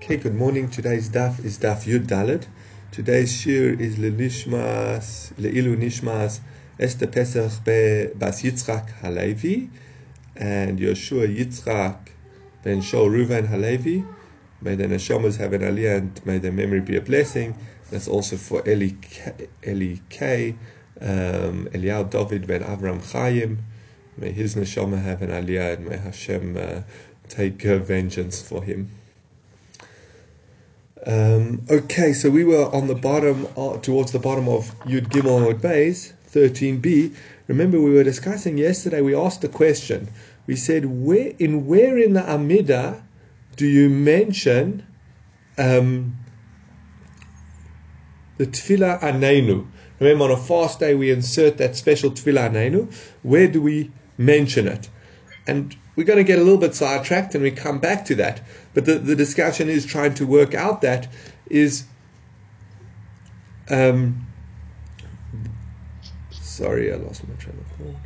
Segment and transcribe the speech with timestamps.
[0.00, 0.70] Okay, good morning.
[0.70, 2.46] Today's daf is daf Yud Daled.
[2.92, 6.38] Today's shir is Lenishmas, Leilu Nishmas,
[6.78, 9.68] Esther Pesach be Bas Yitzchak Halevi,
[10.36, 12.10] and Yoshua Yitzchak
[12.62, 14.04] ben Shol Ruven Halevi.
[14.62, 17.56] May the neshamas have an aliyah and may their memory be a blessing.
[17.90, 18.92] That's also for Eli,
[19.66, 20.54] Eli K,
[21.00, 23.58] um, Eliyahu David ben Avram Chaim.
[24.16, 26.82] May his neshama have an aliyah and may Hashem uh,
[27.28, 28.90] take uh, vengeance for him.
[31.08, 35.50] Um, okay, so we were on the bottom, uh, towards the bottom of Yud Gimel
[35.50, 37.16] Yud Beis, 13b.
[37.46, 40.10] Remember, we were discussing yesterday, we asked the question.
[40.46, 43.02] We said, where in where in the Amida
[43.56, 44.86] do you mention
[45.56, 46.18] um,
[48.36, 49.66] the Tefillah Anenu?
[50.00, 52.94] Remember, on a fast day, we insert that special Tefillah Anenu.
[53.22, 54.90] Where do we mention it?
[55.46, 58.40] And we're going to get a little bit sidetracked and we come back to that.
[58.78, 61.08] But the, the discussion is trying to work out that
[61.46, 61.82] is.
[63.68, 64.24] Um,
[66.30, 67.96] sorry, I lost my train of thought.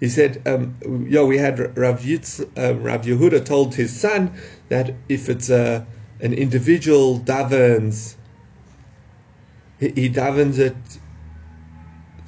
[0.00, 4.32] He said, um, "Yo, we had Rav, Yitz, uh, Rav Yehuda told his son
[4.70, 5.86] that if it's a,
[6.18, 8.16] an individual davens
[9.78, 10.74] he davens it.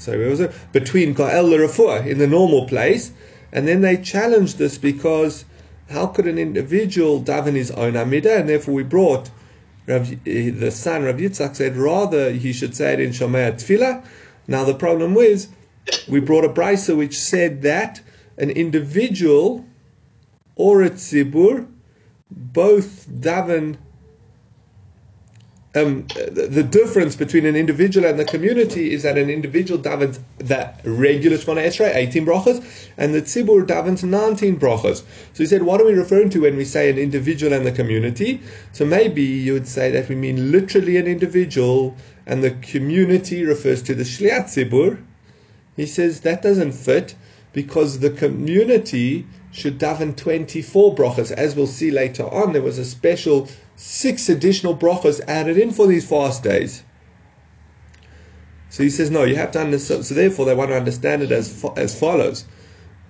[0.02, 0.52] Sorry, it was it?
[0.72, 3.12] Between Ga'el Rafua in the normal place,
[3.52, 5.44] and then they challenged this because
[5.90, 8.36] how could an individual daven his own Amida?
[8.36, 9.30] And therefore, we brought
[9.86, 14.04] Rav, eh, the son Rav Yitzchak said rather he should say it in Shomea Tefillah.
[14.48, 15.48] Now the problem was
[16.08, 18.00] we brought a brisa which said that
[18.38, 19.64] an individual
[20.56, 21.66] or a tzibur
[22.30, 23.76] both daven
[25.74, 30.70] um, the, difference between an individual and the community is that an individual davens the
[30.84, 34.98] regular Shemona Esrei, 18 brachas, and the tzibur davens 19 brachas.
[35.32, 37.72] So he said, what are we referring to when we say an individual and the
[37.72, 38.42] community?
[38.72, 41.96] So maybe you would say that we mean literally an individual,
[42.26, 45.02] and the community refers to the shliach tzibur.
[45.76, 47.14] He says that doesn't fit
[47.54, 51.30] because the community should daven 24 brachas.
[51.30, 53.48] As we'll see later on, there was a special
[53.82, 56.84] six additional brachas added in for these fast days.
[58.68, 60.06] So he says, no, you have to understand.
[60.06, 62.46] So therefore, they want to understand it as as follows: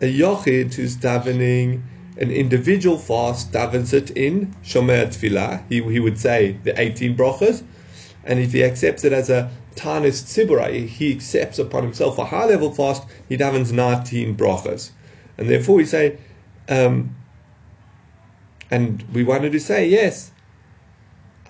[0.00, 1.82] a yochid who's davening
[2.16, 5.62] an individual fast davens it in shomer tefillah.
[5.68, 7.62] He he would say the eighteen brachas,
[8.24, 12.46] and if he accepts it as a tanis tzibura, he accepts upon himself a high
[12.46, 13.06] level fast.
[13.28, 14.90] He davens nineteen brachas,
[15.36, 16.18] and therefore we say.
[16.68, 17.14] Um,
[18.70, 20.32] and we wanted to say yes,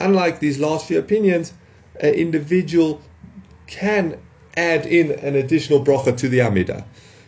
[0.02, 1.52] unlike these last few opinions,
[2.00, 3.00] an individual
[3.66, 4.18] can
[4.56, 6.84] add in an additional bracha to the Amida.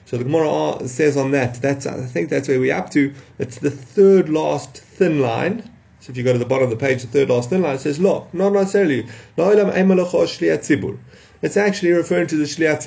[0.06, 3.14] So the Gemara says on that, that's I think that's where we're up to.
[3.38, 5.70] It's the third last thin line.
[6.00, 7.78] So if you go to the bottom of the page, the third last thin line
[7.78, 9.06] says, Lo, not necessarily.
[11.44, 12.78] It's actually referring to the Shliat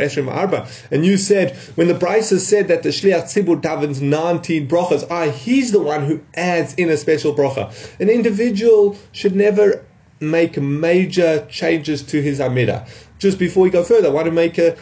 [0.00, 0.68] Eshrim Arba.
[0.90, 5.30] And you said, when the Brisa said that the Shliach Tzibur davens 19 brachas, ah,
[5.30, 7.72] he's the one who adds in a special bracha.
[7.98, 9.82] An individual should never
[10.20, 12.86] make major changes to his Amida.
[13.18, 14.76] Just before we go further, I want to make a,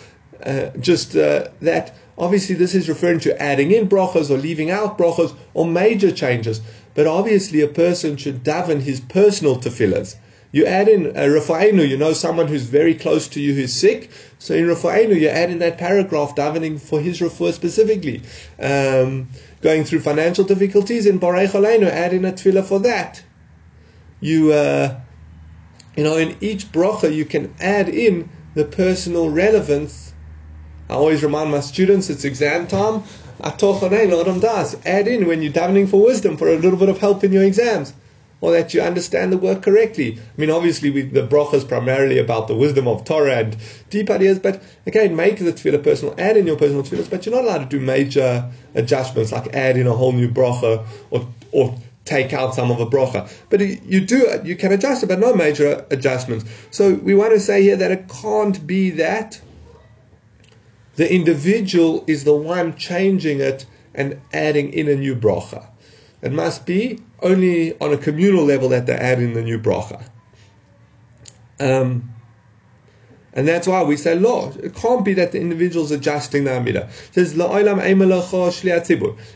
[0.45, 1.95] uh, just uh, that.
[2.19, 6.61] Obviously, this is referring to adding in brachas or leaving out brachas or major changes.
[6.95, 10.17] But obviously, a person should daven his personal tefillahs.
[10.57, 14.11] You add in a Rafa'enu, you know someone who's very close to you who's sick.
[14.39, 18.23] So in Rafa'enu, you add in that paragraph davening for his refuah specifically.
[18.59, 19.29] Um,
[19.61, 23.23] going through financial difficulties in Barei Cholenu, add in a tefillah for that.
[24.21, 24.99] You, uh,
[25.95, 30.15] you know, in each bracha, you can add in the personal relevance.
[30.89, 33.03] I always remind my students it's exam time.
[33.43, 33.61] Add
[35.07, 37.93] in when you're davening for wisdom for a little bit of help in your exams
[38.41, 40.19] or that you understand the work correctly.
[40.19, 43.57] I mean, obviously, we, the bracha is primarily about the wisdom of Torah and
[43.91, 47.35] deep ideas, but again, make the tefillah personal, add in your personal tefillahs, but you're
[47.35, 51.79] not allowed to do major adjustments like add in a whole new bracha or, or
[52.05, 53.31] take out some of a bracha.
[53.49, 56.45] But you do, you can adjust it, but no major adjustments.
[56.71, 59.41] So we want to say here that it can't be that
[60.97, 65.67] the individual is the one changing it and adding in a new bracha.
[66.23, 70.03] It must be only on a communal level that they add in the new bracha.
[71.61, 72.17] Um,
[73.37, 74.51] and that's why we say, law.
[74.63, 76.89] It can't be that the individual's adjusting the Amida.
[77.15, 77.35] It says,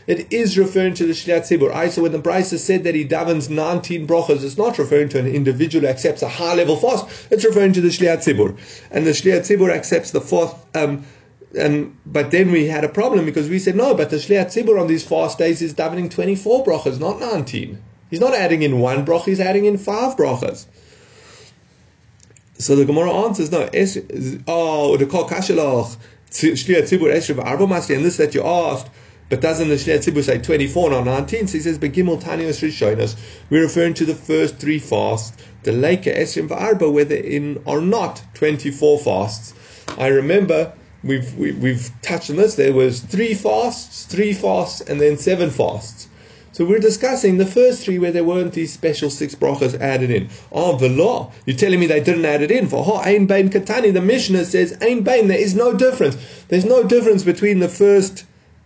[0.07, 1.71] It is referring to the Shliach Tzibur.
[1.71, 5.19] I so when the Brisa said that he davens 19 brachas, it's not referring to
[5.19, 7.27] an individual who accepts a high level fast.
[7.29, 8.57] It's referring to the Shliach Tzibur.
[8.89, 11.05] And the Shliach Tzibur accepts the fourth, um,
[11.59, 14.79] um, but then we had a problem because we said no, but the Shliach Tzibur
[14.79, 17.81] on these fast days is davening 24 brachas, not 19.
[18.09, 20.65] He's not adding in one bracha, he's adding in five brachas.
[22.57, 23.97] So the Gemara answers, no, es,
[24.47, 25.97] oh, the call kashelach,
[26.29, 28.87] Shliach Tzibur Eshev Arba Masli, and this that you asked,
[29.29, 31.47] but doesn't the Shliach Tzibur say 24, not 19?
[31.47, 33.17] So he says, Begimel Tanios Rishonas,
[33.49, 38.23] we're referring to the first three fasts, the Leika Esrim Arba, whether in or not
[38.35, 39.53] 24 fasts.
[39.97, 42.55] I remember we've we, have we have touched on this.
[42.55, 46.07] There was three fasts, three fasts, and then seven fasts.
[46.53, 50.27] So we're discussing the first three where there weren't these special six brachas added in.
[50.51, 51.31] Oh, the law.
[51.45, 52.67] You're telling me they didn't add it in.
[52.67, 56.17] For ha, Ein Bain Katani, the Mishnah says, Ein Bain, there is no difference.
[56.49, 58.25] There's no difference between the first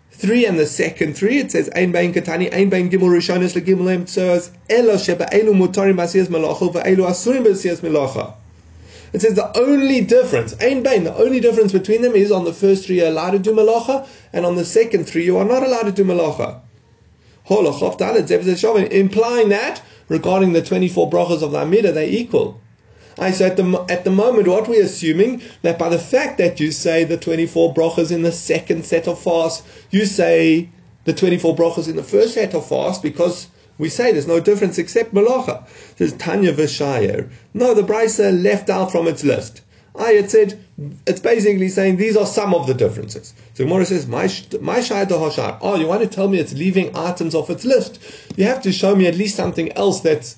[0.10, 1.38] three and the second three.
[1.38, 5.54] It says, Ein Bain Katani, Ein Bain Gimel Rishonis, Legimel Em Tzos, Elo Sheba Elu
[5.54, 8.34] Mutarim Basiyas Melacha, Ve'elu Asurim Basiyas Melacha.
[9.16, 12.52] It says the only difference, Ein Bain, the only difference between them is on the
[12.52, 15.64] first three you're allowed to do Melacha, and on the second three you are not
[15.64, 16.60] allowed to do Melacha
[18.92, 22.60] implying that regarding the 24 brachas of the Amida, they're equal.
[23.18, 26.60] I so at the, at the moment, what we're assuming that by the fact that
[26.60, 30.68] you say the 24 brachas in the second set of fasts, you say
[31.06, 33.48] the 24 brachas in the first set of fasts because
[33.78, 35.66] we say there's no difference except malacha.
[35.98, 37.30] There's Tanya Vishayer.
[37.54, 39.62] No, the Brisa left out from its list.
[39.98, 40.64] I had said
[41.08, 43.34] it's basically saying these are some of the differences.
[43.54, 44.24] So Gemara says, "My
[44.60, 48.00] my hashar." Oh, you want to tell me it's leaving items off its list?
[48.36, 50.38] You have to show me at least something else that's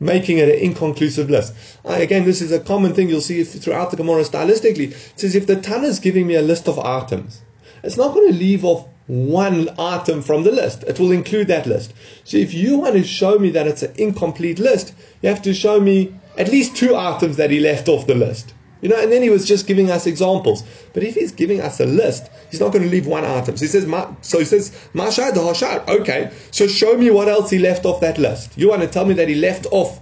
[0.00, 1.54] making it an inconclusive list.
[1.84, 4.92] I, again, this is a common thing you'll see throughout the Gemara stylistically.
[4.92, 7.42] It says if the Tana is giving me a list of items,
[7.82, 10.82] it's not going to leave off one item from the list.
[10.84, 11.92] It will include that list.
[12.24, 15.54] So if you want to show me that it's an incomplete list, you have to
[15.54, 18.54] show me at least two items that he left off the list.
[18.80, 20.62] You know, and then he was just giving us examples.
[20.92, 23.56] But if he's giving us a list, he's not going to leave one item.
[23.56, 23.86] So he says,
[24.20, 25.88] so he says, Mashad Hashad.
[25.88, 28.52] Okay, so show me what else he left off that list.
[28.58, 30.00] You want to tell me that he left off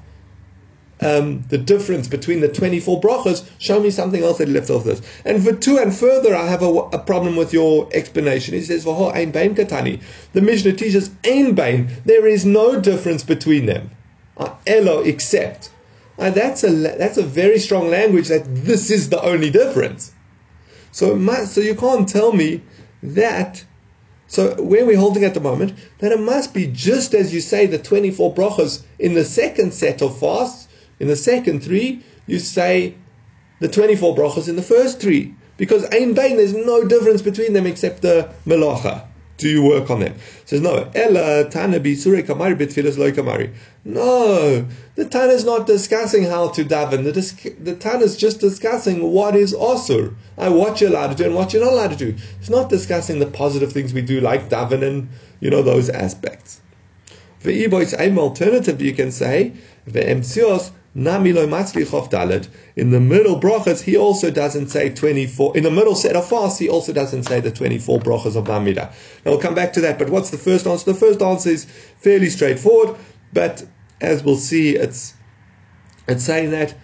[1.05, 4.85] um, the difference between the 24 brachas, show me something else that he left off
[4.85, 5.03] this.
[5.25, 8.55] And for two and further, I have a, a problem with your explanation.
[8.55, 10.03] He says, Vaho Ein Bain Katani.
[10.33, 11.89] The Mishnah teaches Ein Bain.
[12.05, 13.91] There is no difference between them.
[14.37, 15.71] Uh, Elo, except.
[16.19, 20.13] Uh, that's a that's a very strong language that this is the only difference.
[20.93, 22.63] So so you can't tell me
[23.03, 23.65] that.
[24.29, 27.67] So where we're holding at the moment, that it must be just as you say
[27.67, 30.69] the 24 brachas in the second set of fasts,
[31.01, 32.95] in the second three, you say
[33.61, 35.35] the 24 brachas in the first three.
[35.57, 39.07] Because Ein Bain, there's no difference between them except the melacha
[39.43, 40.15] do you work on them?
[40.45, 40.91] says no.
[40.95, 43.53] Ella Tana Bisure Kamari Bitfilas Loy Kamari.
[43.85, 47.03] No, the Tana is not discussing how to daven.
[47.05, 50.15] The, dis- the Tana is just discussing what is osur.
[50.39, 52.17] I what you're allowed to do and what you're not allowed to do.
[52.39, 55.09] It's not discussing the positive things we do like daven and
[55.41, 56.61] you know those aspects.
[57.41, 57.83] For Ibo,
[58.19, 59.53] alternative you can say
[59.87, 62.49] the emtsios Namilo.
[62.77, 65.57] In the middle brachas, he also doesn't say 24.
[65.57, 68.93] In the middle set of fasts, he also doesn't say the 24 brachas of Amida.
[69.25, 70.93] Now we'll come back to that, but what's the first answer?
[70.93, 71.65] The first answer is
[71.99, 72.99] fairly straightforward,
[73.33, 73.65] but
[74.01, 75.15] as we'll see, it's,
[76.09, 76.75] it's saying that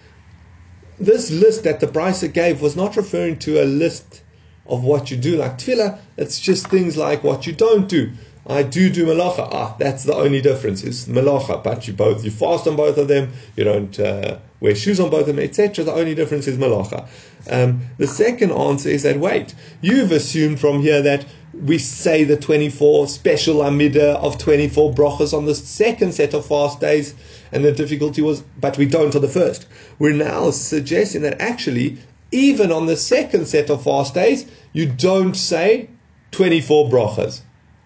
[0.99, 4.23] this list that the Brisa gave was not referring to a list
[4.65, 8.11] of what you do like tefillah, it's just things like what you don't do.
[8.49, 9.47] I do do malacha.
[9.51, 10.83] Ah, that's the only difference.
[10.83, 13.31] Is malacha, but you both you fast on both of them.
[13.55, 15.85] You don't uh, wear shoes on both of them, etc.
[15.85, 17.07] The only difference is malacha.
[17.49, 22.37] Um, the second answer is that wait, you've assumed from here that we say the
[22.37, 27.13] 24 special amida of 24 brachas on the second set of fast days,
[27.51, 29.67] and the difficulty was, but we don't on the first.
[29.99, 31.99] We're now suggesting that actually,
[32.31, 35.89] even on the second set of fast days, you don't say
[36.31, 37.41] 24 brachas.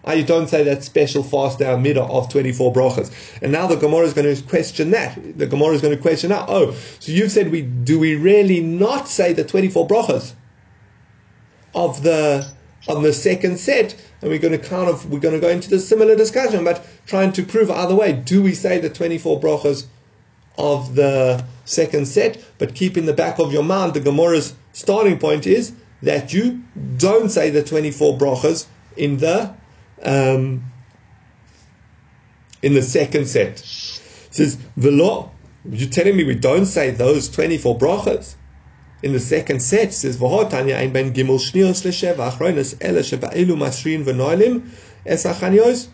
[0.06, 3.10] Uh, you don't say that special fast down middle of 24 brachas.
[3.40, 5.18] And now the Gemara is going to question that.
[5.38, 8.60] The Gemara is going to question now, oh, so you've said we do we really
[8.60, 10.32] not say the 24 brachas
[11.74, 12.46] of the
[12.86, 13.96] on the second set?
[14.20, 16.86] And we're going to kind of we're going to go into the similar discussion, but
[17.06, 19.86] trying to prove either way, do we say the 24 brachas
[20.58, 22.44] of the second set?
[22.58, 26.62] But keep in the back of your mind the Gemara's starting point is that you
[26.98, 29.54] don't say the 24 brachas in the
[30.02, 30.64] um,
[32.62, 33.60] in the second set.
[33.60, 35.30] It says, Velo,
[35.70, 38.34] you're telling me we don't say those 24 brachas.
[39.02, 44.02] In the second set, says, V'hotanya ein ben gimel shnios l'sheva achronis ele sheba'elu masrin
[44.02, 44.70] v'noilim
[45.04, 45.88] es achanios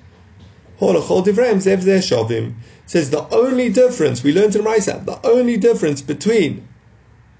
[0.80, 2.54] holachol divreim zev zeh shovim.
[2.86, 6.66] says the only difference, we learned in Raisa, the only difference between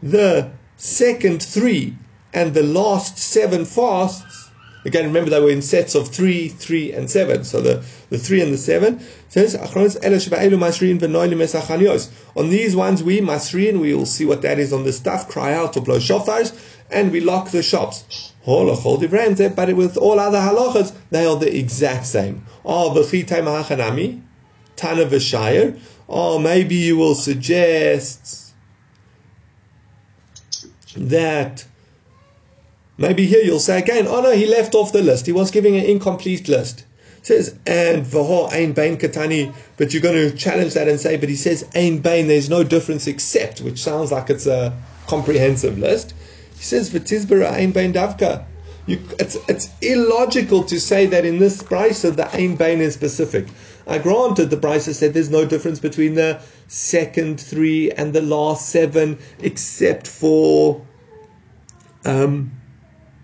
[0.02, 1.96] the second three
[2.32, 4.39] and the last seven fasts,
[4.84, 7.44] again, remember they were in sets of three, three, and seven.
[7.44, 9.70] So the, the three and the seven says, On
[12.50, 15.76] these ones we masrin, we will see what that is on the stuff, cry out
[15.76, 16.52] or blow shofars,
[16.90, 18.32] and we lock the shops.
[18.46, 19.48] Eh?
[19.48, 22.46] But with all other halachas, they are the exact same.
[22.64, 22.94] Oh,
[24.76, 25.78] Tana v'shayir.
[26.08, 28.52] Or maybe you will suggest
[30.96, 31.64] that
[33.00, 35.26] maybe here you'll say again, oh no, he left off the list.
[35.26, 36.84] He was giving an incomplete list.
[37.18, 41.16] It says and vaho ein bain katani, but you're going to challenge that and say,
[41.16, 42.28] but he says ein bain.
[42.28, 46.14] There's no difference except, which sounds like it's a comprehensive list.
[46.56, 48.44] He says v'tizbera ein bain davka.
[48.86, 52.94] You, it's, it's illogical to say that in this price of the ein bain is
[52.94, 53.48] specific.
[53.86, 58.68] I granted the Brisa said there's no difference between the second three and the last
[58.68, 60.84] seven, except for
[62.04, 62.59] um,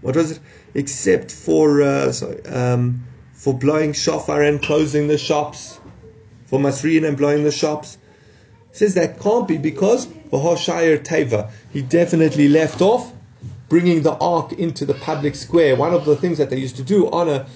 [0.01, 0.41] what was it?
[0.75, 5.81] Except for uh, sorry, um, for blowing shofar and closing the shops,
[6.47, 7.99] for Masriyan and blowing the shops.
[8.73, 13.13] says that can't be because Vahoshayir Teva, he definitely left off
[13.69, 15.77] bringing the ark into the public square.
[15.77, 17.47] One of the things that they used to do on a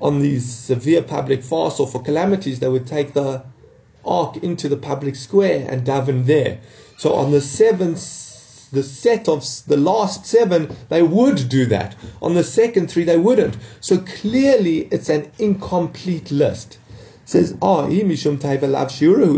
[0.00, 3.44] on these severe public fasts or for calamities, they would take the
[4.04, 6.58] ark into the public square and daven there.
[6.98, 8.00] So on the seventh,
[8.72, 11.94] the set of the last seven, they would do that.
[12.20, 13.56] On the second three, they wouldn't.
[13.80, 16.78] So clearly, it's an incomplete list.
[17.22, 18.90] It says, oh, he mishum lav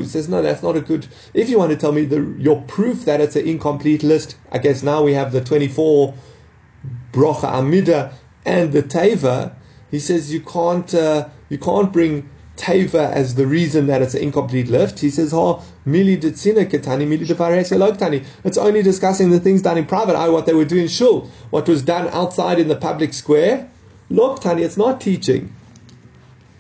[0.03, 1.07] It says, no, that's not a good.
[1.35, 4.59] If you want to tell me the, your proof that it's an incomplete list, I
[4.59, 6.15] guess now we have the 24
[7.13, 8.13] brocha amida
[8.45, 9.55] and the teva
[9.91, 14.23] he says you can't uh, you can't bring teva as the reason that it's an
[14.23, 15.01] incomplete lift.
[15.01, 20.17] He says, "Ha mili ketani mili It's only discussing the things done in private.
[20.17, 23.69] I what they were doing shul, what was done outside in the public square.
[24.11, 25.55] Look, Tani, it's not teaching.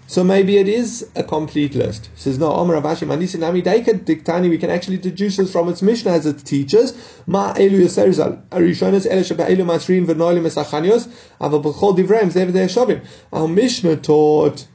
[0.06, 2.10] So maybe it is a complete list.
[2.14, 5.80] He says, no, Omer Avashi Manisi Nami Diktani, we can actually deduce this from its
[5.80, 6.92] Mishnah as it teaches.
[7.26, 8.46] Ma Elu Yoserizal.
[8.48, 11.08] Arishonis Ele Sheba Elu Masrin Venoilim Esachanios,
[11.40, 13.02] Ava Bechol Divrem, Zev Shavim.
[13.32, 14.66] Our Mishnah taught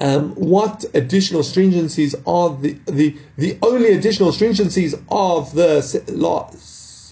[0.00, 5.80] um, what additional stringencies are the, the, the only additional stringencies of the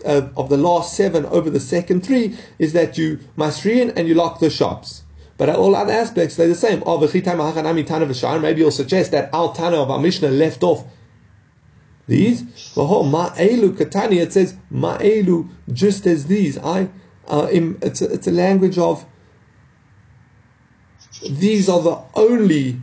[0.05, 4.15] uh, of the last seven over the second three is that you masrin and you
[4.15, 5.03] lock the shops.
[5.37, 6.83] But all other aspects, they're the same.
[6.85, 6.99] Oh,
[8.41, 10.85] maybe you'll suggest that Al Tana of our Mishnah left off
[12.09, 12.43] these.
[12.43, 16.59] Ma'elu Katani, it says Ma'elu just as these.
[16.59, 16.89] I,
[17.29, 19.05] uh, it's, a, it's a language of
[21.29, 22.81] these are the only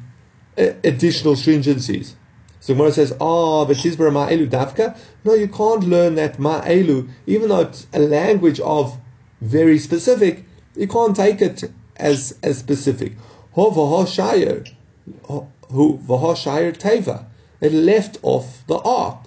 [0.58, 2.14] uh, additional stringencies.
[2.60, 7.50] So Gemara says, "Ah, but Shizbara Ma'elu Davka." No, you can't learn that Ma'elu, even
[7.50, 8.98] though it's a language of
[9.42, 10.46] very specific.
[10.76, 11.64] You can't take it
[11.98, 13.14] as as specific.
[13.54, 13.70] Ho
[15.70, 17.26] who v'ho teva.
[17.62, 19.20] It left off the ark.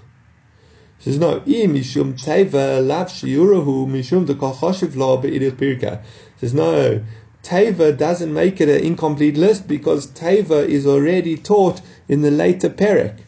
[0.99, 1.37] He says no.
[1.39, 6.03] I mishum teva lav shiurahu mishum de kachoshiv lo be'irich birka.
[6.39, 7.03] Says no.
[7.43, 12.69] Teva doesn't make it an incomplete list because Teva is already taught in the later
[12.69, 13.19] Perek.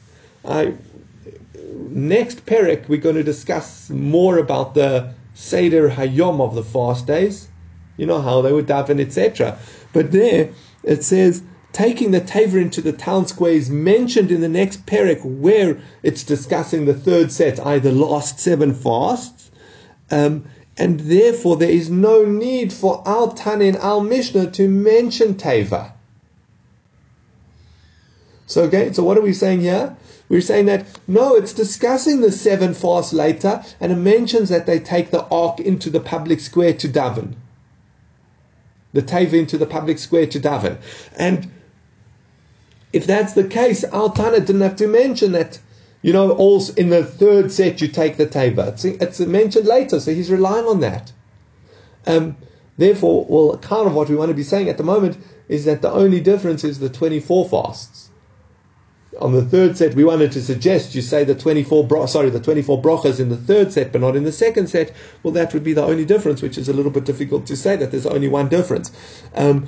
[0.44, 0.72] Uh,
[1.88, 7.48] next Perek, we're going to discuss more about the Seder Hayom of the fast days
[8.00, 9.58] you know how they would daven, etc.
[9.92, 10.48] But there
[10.82, 15.22] it says taking the taver into the town square is mentioned in the next parak
[15.22, 19.50] where it's discussing the third set, either last seven fasts.
[20.10, 20.46] Um,
[20.80, 25.92] and therefore there is no need for Al Tanin Al Mishnah to mention Teva.
[28.46, 29.96] So okay, so what are we saying here?
[30.28, 34.80] We're saying that no, it's discussing the seven fasts later, and it mentions that they
[34.80, 37.36] take the ark into the public square to daven
[38.92, 40.78] the teva into the public square to daven.
[41.16, 41.50] And
[42.92, 45.60] if that's the case, Al Tana didn't have to mention that.
[46.02, 48.68] You know, also in the third set you take the teva.
[48.68, 51.12] It's, it's mentioned later, so he's relying on that.
[52.06, 52.36] Um,
[52.78, 55.82] therefore, well, kind of what we want to be saying at the moment is that
[55.82, 58.10] the only difference is the 24 fasts
[59.20, 62.40] on the third set, we wanted to suggest you say the 24 bro- sorry, the
[62.40, 64.92] 24 brochas in the third set, but not in the second set.
[65.22, 67.76] Well, that would be the only difference, which is a little bit difficult to say
[67.76, 68.90] that there's only one difference.
[69.34, 69.66] Um,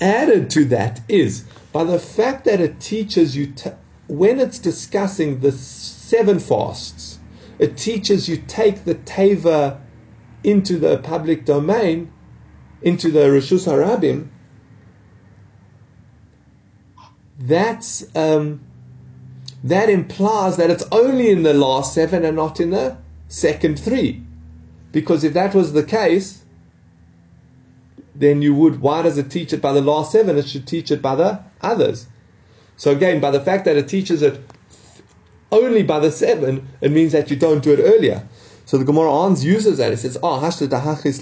[0.00, 3.52] added to that is by the fact that it teaches you
[4.08, 7.18] when it's discussing the seven fasts,
[7.58, 9.80] it teaches you take the teva
[10.42, 12.10] into the public domain,
[12.82, 14.28] into the Rishus Harabim.
[17.38, 18.60] That's um,
[19.62, 22.96] that implies that it's only in the last seven and not in the
[23.28, 24.22] second three.
[24.92, 26.44] Because if that was the case,
[28.14, 30.38] then you would, why does it teach it by the last seven?
[30.38, 32.06] It should teach it by the others.
[32.78, 34.40] So again, by the fact that it teaches it
[35.52, 38.26] only by the seven, it means that you don't do it earlier.
[38.64, 39.92] So the Gemara Ans uses that.
[39.92, 41.20] It says, "Oh, hashta asis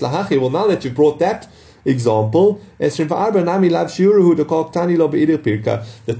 [0.00, 1.48] lahachi." Well, now that you've brought that
[1.84, 2.90] example, the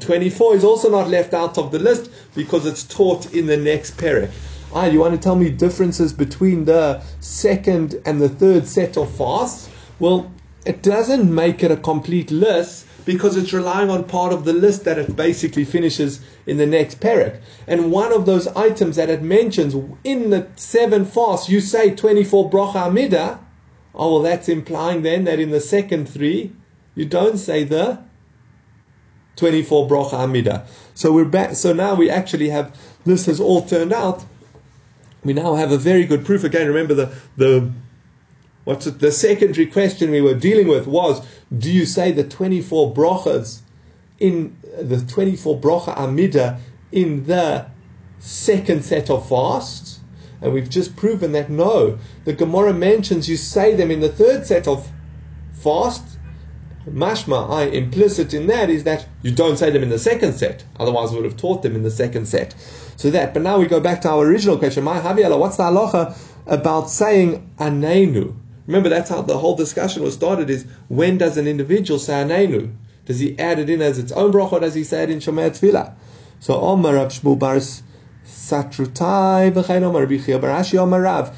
[0.01, 3.97] twenty-four is also not left out of the list because it's taught in the next
[3.99, 4.31] parak.
[4.73, 9.11] Ah, you want to tell me differences between the second and the third set of
[9.11, 9.69] fasts?
[9.99, 10.31] Well,
[10.65, 14.85] it doesn't make it a complete list because it's relying on part of the list
[14.85, 17.41] that it basically finishes in the next parak.
[17.67, 22.51] And one of those items that it mentions in the seven fasts, you say 24
[22.51, 23.41] brocha amida.
[23.95, 26.53] Oh, well, that's implying then that in the second three,
[26.95, 28.03] you don't say the
[29.37, 30.67] 24 brocha amida.
[30.95, 31.55] So we're back.
[31.57, 34.25] So now we actually have this has all turned out
[35.25, 36.45] we now have a very good proof.
[36.45, 37.71] Again, remember the, the
[38.65, 41.27] what's it, the secondary question we were dealing with was,
[41.57, 43.61] do you say the 24 brachas
[44.19, 46.61] in the 24 bracha amida
[46.93, 47.67] in the
[48.19, 50.01] second set of fasts?
[50.43, 51.99] And we've just proven that no.
[52.25, 54.91] The Gemara mentions you say them in the third set of
[55.53, 56.17] fasts.
[56.89, 60.65] Mashma, I implicit in that is that you don't say them in the second set.
[60.79, 62.55] Otherwise, we would have taught them in the second set.
[62.97, 64.83] So that, but now we go back to our original question.
[64.83, 68.35] My Haviala, what's the halacha about saying anenu?
[68.67, 70.51] Remember, that's how the whole discussion was started.
[70.51, 72.75] Is when does an individual say anenu?
[73.05, 75.19] Does he add it in as its own bracha, or does he say it in
[75.19, 75.95] Shomei Tefillah?
[76.39, 77.57] So Omar Rav Shmuel Bar
[78.25, 81.37] Satrutai v'chein Omar Rabbi Barashi Omar Rav.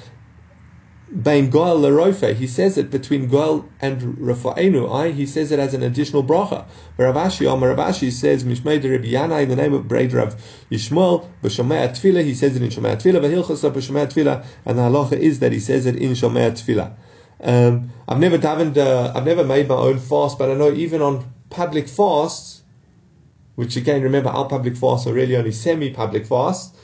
[1.14, 4.90] Bain Goel Leroife, he says it between Goel and Rafa'enu.
[4.90, 6.64] I he says it as an additional bracha.
[6.98, 10.34] Ravashi Amar Ravashi says Mishmei Rabbi Yana in the name of Braid Rav
[10.70, 12.24] Yishmael B'Shomei Tefillah.
[12.24, 13.20] He says it in Shomei Tefillah.
[13.20, 14.44] V'Hilchasa B'Shomei Tefillah.
[14.64, 16.94] And the halacha is that he says it in Shomei Tefillah.
[17.42, 21.02] Um, I've never davened, uh, I've never made my own fast, but I know even
[21.02, 22.62] on public fasts,
[23.56, 26.76] which again, remember, our public fasts are really only semi-public fasts.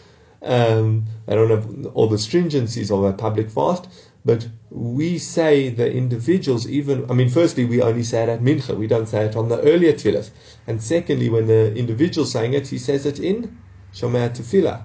[0.43, 3.89] Um, they don't have all the stringencies of a public fast.
[4.25, 8.77] But we say the individuals, even, I mean, firstly, we only say it at Mincha,
[8.77, 10.31] we don't say it on the earlier tefillahs.
[10.67, 13.59] And secondly, when the individual saying it, he says it in
[13.95, 14.85] Shomei Tefillah,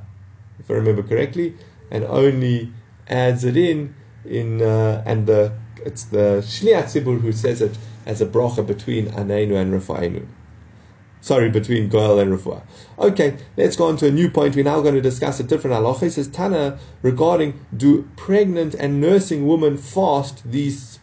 [0.60, 1.56] if I remember correctly,
[1.92, 2.72] and only
[3.08, 5.52] adds it in, in uh, and the
[5.86, 10.26] it's the Shliach Tzibur who says it as a bracha between Anenu and Rafa'enu
[11.24, 12.62] sorry, between Goel and Refuah.
[13.00, 14.56] Okay, let's go on to a new point.
[14.56, 16.04] We're now going to discuss a different halacha.
[16.04, 21.00] It says Tana regarding do pregnant and nursing women fast these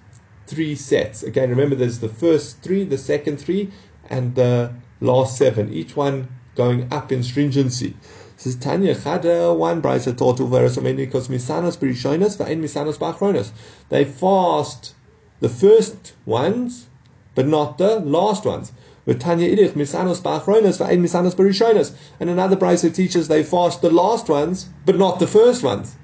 [0.47, 1.23] three sets?
[1.23, 3.73] Again, remember there's the first three, the second three,
[4.11, 7.97] and the last seven, each one going up in stringency.
[8.41, 13.51] Says Tanya Chada, one brisa taught because misanos berishonas va'en misanos bachronas.
[13.91, 14.95] They fast
[15.41, 16.87] the first ones,
[17.35, 18.73] but not the last ones.
[19.05, 21.95] But Tanya Idich, Misanos Ba'achronas, Va'in Misanos Barishonas.
[22.19, 25.97] And another Brisa teaches they fast the last ones, but not the first ones.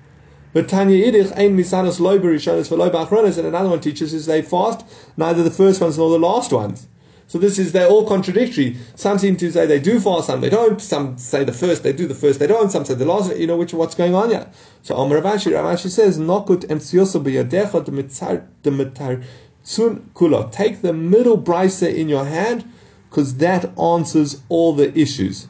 [0.53, 3.39] But Tanya Idich, Ein Misanos Loi Barishonas, V'loi Ba'achronas.
[3.39, 4.85] And another one teaches is they fast
[5.17, 6.87] neither the first ones nor the last ones.
[7.29, 8.77] So this is, they're all contradictory.
[8.95, 10.81] Some seem to say they do fast, some they don't.
[10.81, 12.71] Some say the first, they do the first, they don't.
[12.71, 14.49] Some say the last, you know, which, what's going on here?
[14.83, 17.85] So Amar Rav Ashi, Ravashi says, Nokut emtsioso b'yadecha
[18.63, 19.25] de
[19.65, 20.53] sun kula.
[20.53, 22.71] Take the middle brisa in your hand,
[23.11, 25.49] because that answers all the issues.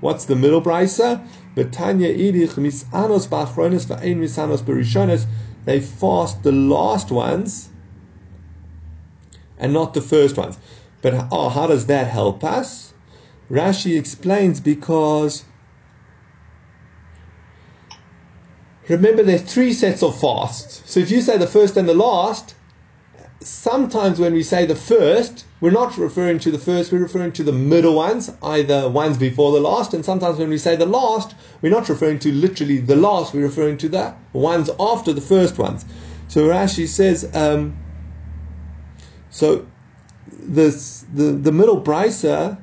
[0.00, 1.24] What's the middle brisa?
[1.54, 5.26] Betanya idich misanos ba'achronis va'ein misanos berishonis.
[5.66, 7.68] They fast the last ones
[9.62, 10.58] and not the first ones.
[11.00, 12.92] But oh, how does that help us?
[13.50, 15.44] Rashi explains because
[18.88, 20.82] remember there's three sets of fasts.
[20.84, 22.56] So if you say the first and the last,
[23.40, 27.44] sometimes when we say the first, we're not referring to the first, we're referring to
[27.44, 31.36] the middle ones, either ones before the last, and sometimes when we say the last,
[31.60, 35.58] we're not referring to literally the last, we're referring to the ones after the first
[35.58, 35.84] ones.
[36.26, 37.76] So Rashi says, um,
[39.32, 39.66] so
[40.30, 42.62] this, the, the middle brisa,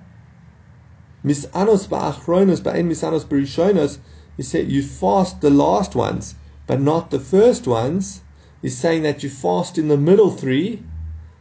[1.26, 3.98] misanos ba'achronos ba'en misanos b'rishonos,
[4.38, 6.36] he said you fast the last ones,
[6.68, 8.22] but not the first ones,
[8.62, 10.84] is saying that you fast in the middle three,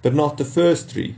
[0.02, 1.14] but not the first three.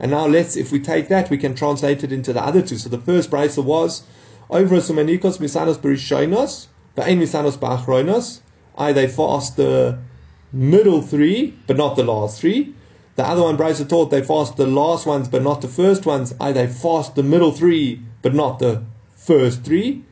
[0.00, 2.78] And now let's, if we take that, we can translate it into the other two.
[2.78, 4.02] So the first brisa was,
[4.48, 8.40] over sumanikos misanos berishonos, va'en misanos ba'achronos,
[8.76, 9.98] I they fast the
[10.52, 12.74] middle three, but not the last three.
[13.14, 16.34] The other one, Brisa taught they fast the last ones, but not the first ones.
[16.40, 20.04] I they fast the middle three, but not the first three.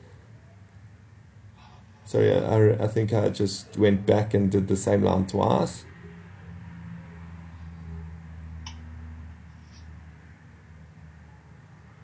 [2.04, 5.84] Sorry, I, I think I just went back and did the same line twice.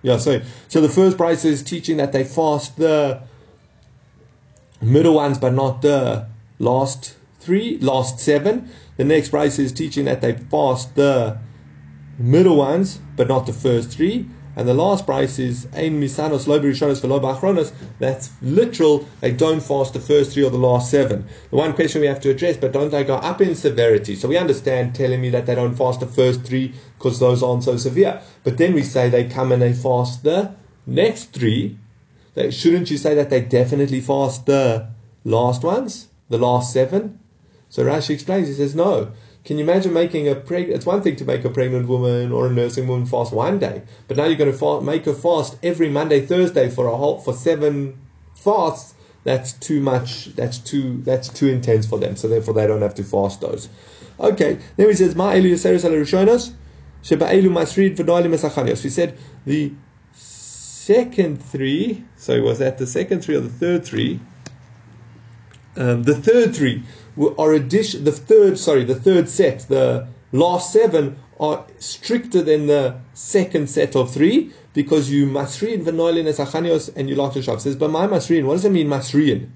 [0.02, 3.22] Yeah, so so the first price is teaching that they fast the
[4.80, 6.28] middle ones, but not the
[6.60, 8.70] last three, last seven.
[8.96, 11.38] The next price is teaching that they fast the
[12.18, 14.26] middle ones, but not the first three.
[14.56, 17.72] And the last price is Ein Misanos Lo Berishonos Velo Bachronos.
[17.98, 19.06] That's literal.
[19.20, 21.26] They don't fast the first three or the last seven.
[21.50, 24.16] The one question we have to address, but don't they go up in severity?
[24.16, 27.64] So we understand telling me that they don't fast the first three because those aren't
[27.64, 28.22] so severe.
[28.44, 30.54] But then we say they come and they fast the
[30.86, 31.78] next three.
[32.32, 34.88] They, shouldn't you say that they definitely fast the
[35.22, 37.18] last ones, the last seven?
[37.76, 38.48] So Rashi explains.
[38.48, 39.12] He says no.
[39.44, 40.68] Can you imagine making a preg?
[40.70, 43.82] It's one thing to make a pregnant woman or a nursing woman fast one day,
[44.08, 47.20] but now you're going to fa- make her fast every Monday, Thursday for a whole
[47.20, 48.00] for seven
[48.34, 48.94] fasts.
[49.24, 50.34] That's too much.
[50.36, 51.02] That's too.
[51.02, 52.16] That's too intense for them.
[52.16, 53.68] So therefore, they don't have to fast those.
[54.18, 54.58] Okay.
[54.78, 56.54] Then he says, "Ma elu yaseris ala rishonos,
[57.02, 59.72] sheba elu masrid v'noalim esachanios." We said the
[60.14, 62.04] second three.
[62.16, 64.20] So was that the second three or the third three?
[65.76, 66.82] Um, the third three
[67.38, 68.04] are addition.
[68.04, 73.94] The third, sorry, the third set, the last seven are stricter than the second set
[73.94, 77.60] of three because you masrin v'noilin es achanios and you like to shav.
[77.60, 79.50] Says, but my masrin, what does it mean masrin?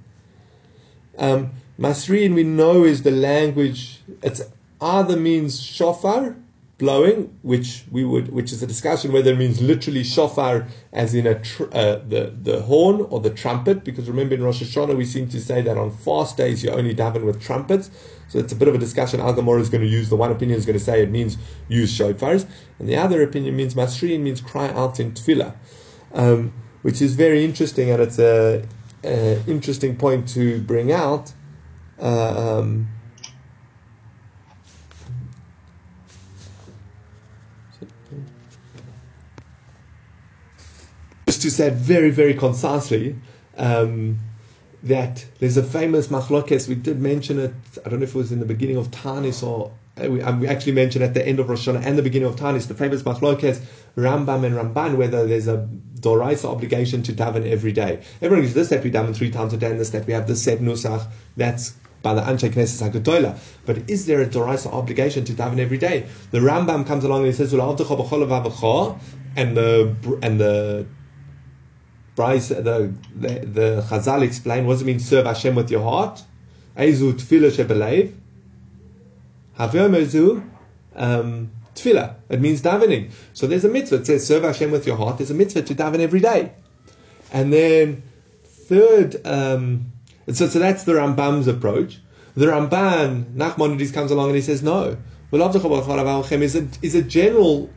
[1.18, 4.00] Um, we know is the language.
[4.22, 4.42] It's
[4.80, 6.37] either means shofar
[6.80, 11.26] blowing, which we would, which is a discussion whether it means literally shofar as in
[11.26, 13.84] a tr- uh, the the horn or the trumpet.
[13.84, 16.94] Because remember in Rosh Hashanah we seem to say that on fast days you only
[16.94, 17.90] daven with trumpets.
[18.28, 19.20] So it's a bit of a discussion.
[19.20, 21.36] Al Gemara is going to use the one opinion is going to say it means
[21.68, 25.54] use shofars, and the other opinion means masrin means cry out in tefillah,
[26.14, 28.66] um, which is very interesting, and it's a,
[29.04, 31.32] a interesting point to bring out.
[32.00, 32.88] Uh, um,
[41.40, 43.16] to say very, very concisely,
[43.57, 44.18] um,
[44.83, 46.68] that there's a famous machlokes.
[46.68, 47.53] We did mention it.
[47.85, 49.72] I don't know if it was in the beginning of Tanis or
[50.03, 52.29] uh, we, um, we actually mentioned at the end of Rosh Hashanah and the beginning
[52.29, 53.61] of Tanis, the famous machlokes
[53.96, 55.68] Rambam and Ramban, whether there's a
[56.00, 58.03] doraisa obligation to daven every day.
[58.22, 60.26] Everyone uses this that we daven three times a day, and this that we have
[60.26, 61.07] the set nusach.
[61.37, 63.38] That's by the Anshe Knesset HaGedolah.
[63.66, 66.07] But is there a Doraisa obligation to daven every day?
[66.31, 67.53] The Rambam comes along and he says,
[69.37, 70.87] and the and the
[72.16, 76.23] Bryce, the, the, the Chazal explain what does it mean serve Hashem with your heart?
[76.77, 78.12] Ezu tefillah shebelev.
[79.59, 80.49] Havyomezu
[80.96, 82.16] um, tefillah.
[82.29, 83.11] It means davening.
[83.33, 83.96] So there's a mitzvah.
[83.96, 85.18] It says serve Hashem with your heart.
[85.18, 86.53] There's a mitzvah to daven every day.
[87.33, 88.03] And then
[88.44, 89.92] third, um,
[90.33, 92.01] so, so that's the Rambam's approach.
[92.35, 94.96] The Ramban, Nachmanides comes along and he says, no.
[95.33, 97.70] Is a, is a general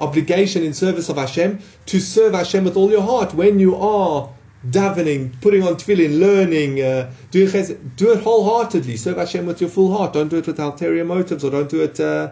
[0.00, 4.30] obligation in service of Hashem to serve Hashem with all your heart when you are
[4.68, 8.96] davening, putting on tefillin, learning, uh, do, it, do it wholeheartedly.
[8.96, 10.12] Serve Hashem with your full heart.
[10.12, 12.30] Don't do it with ulterior motives or don't do it uh,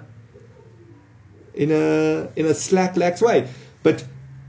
[1.55, 3.49] in a in a slack, lax way.
[3.83, 4.05] But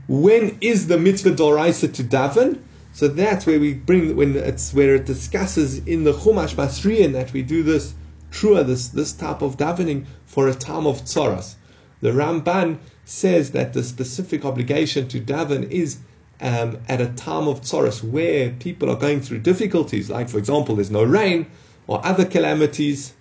[0.08, 2.60] when is the mitzvah doraisa to daven?
[2.92, 7.32] So that's where we bring when it's where it discusses in the Chumash Masriyan that
[7.32, 7.94] we do this
[8.30, 11.54] trua, this this type of davening for a time of tzoras.
[12.00, 15.98] The Ramban says that the specific obligation to daven is
[16.40, 20.76] um, at a time of tzoras where people are going through difficulties, like for example,
[20.76, 21.46] there's no rain
[21.86, 23.12] or other calamities.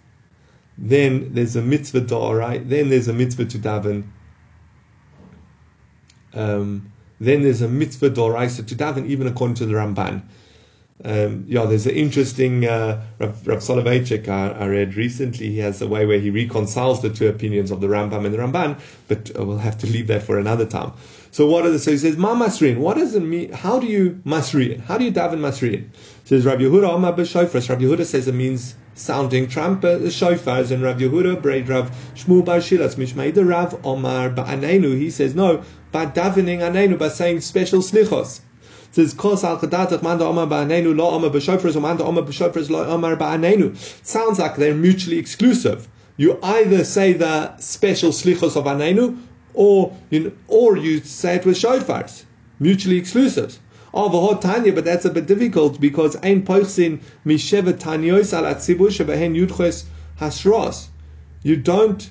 [0.78, 2.02] Then there's a mitzvah
[2.36, 2.68] right?
[2.68, 4.08] Then there's a mitzvah to daven.
[6.34, 10.22] Um, then there's a mitzvah doraisa to daven, even according to the Ramban.
[11.06, 15.50] Um, yeah, there's an interesting uh, Rav, Soloveitchik I, I, read recently.
[15.50, 18.38] He has a way where he reconciles the two opinions of the Rambam and the
[18.38, 20.92] Ramban, but uh, we'll have to leave that for another time.
[21.32, 23.54] So what are the, so he says, Ma Masrin, what does it mean?
[23.54, 24.82] How do you Masrin?
[24.82, 25.88] How do you daven Masrin?
[26.26, 27.70] Says Rav Yehuda Omar B'Shofras.
[27.70, 32.58] Rav Yehuda says it means sounding trumpet, shofars, and Rav Yehuda, Braid Rav Shmuel Bar
[32.58, 34.98] Shilas, Mishmaida Rav Omar Ba'anenu.
[34.98, 38.42] He says, no, by davening Anenu, by saying special slichos
[38.92, 43.76] says kos al chadatach manda ba'anenu lo omar b'shofres or manda omar b'shofres lo ba'anenu.
[44.06, 45.88] Sounds like they're mutually exclusive.
[46.18, 49.18] You either say the special slichos of anenu,
[49.54, 52.24] or you or you say it with shofars,
[52.60, 53.58] mutually exclusive.
[53.94, 59.36] Oh, tanya, but that's a bit difficult because ein poichsin misheva tanyos al atzibur shebehen
[59.36, 59.86] yudches
[60.20, 60.88] hasros.
[61.42, 62.10] You don't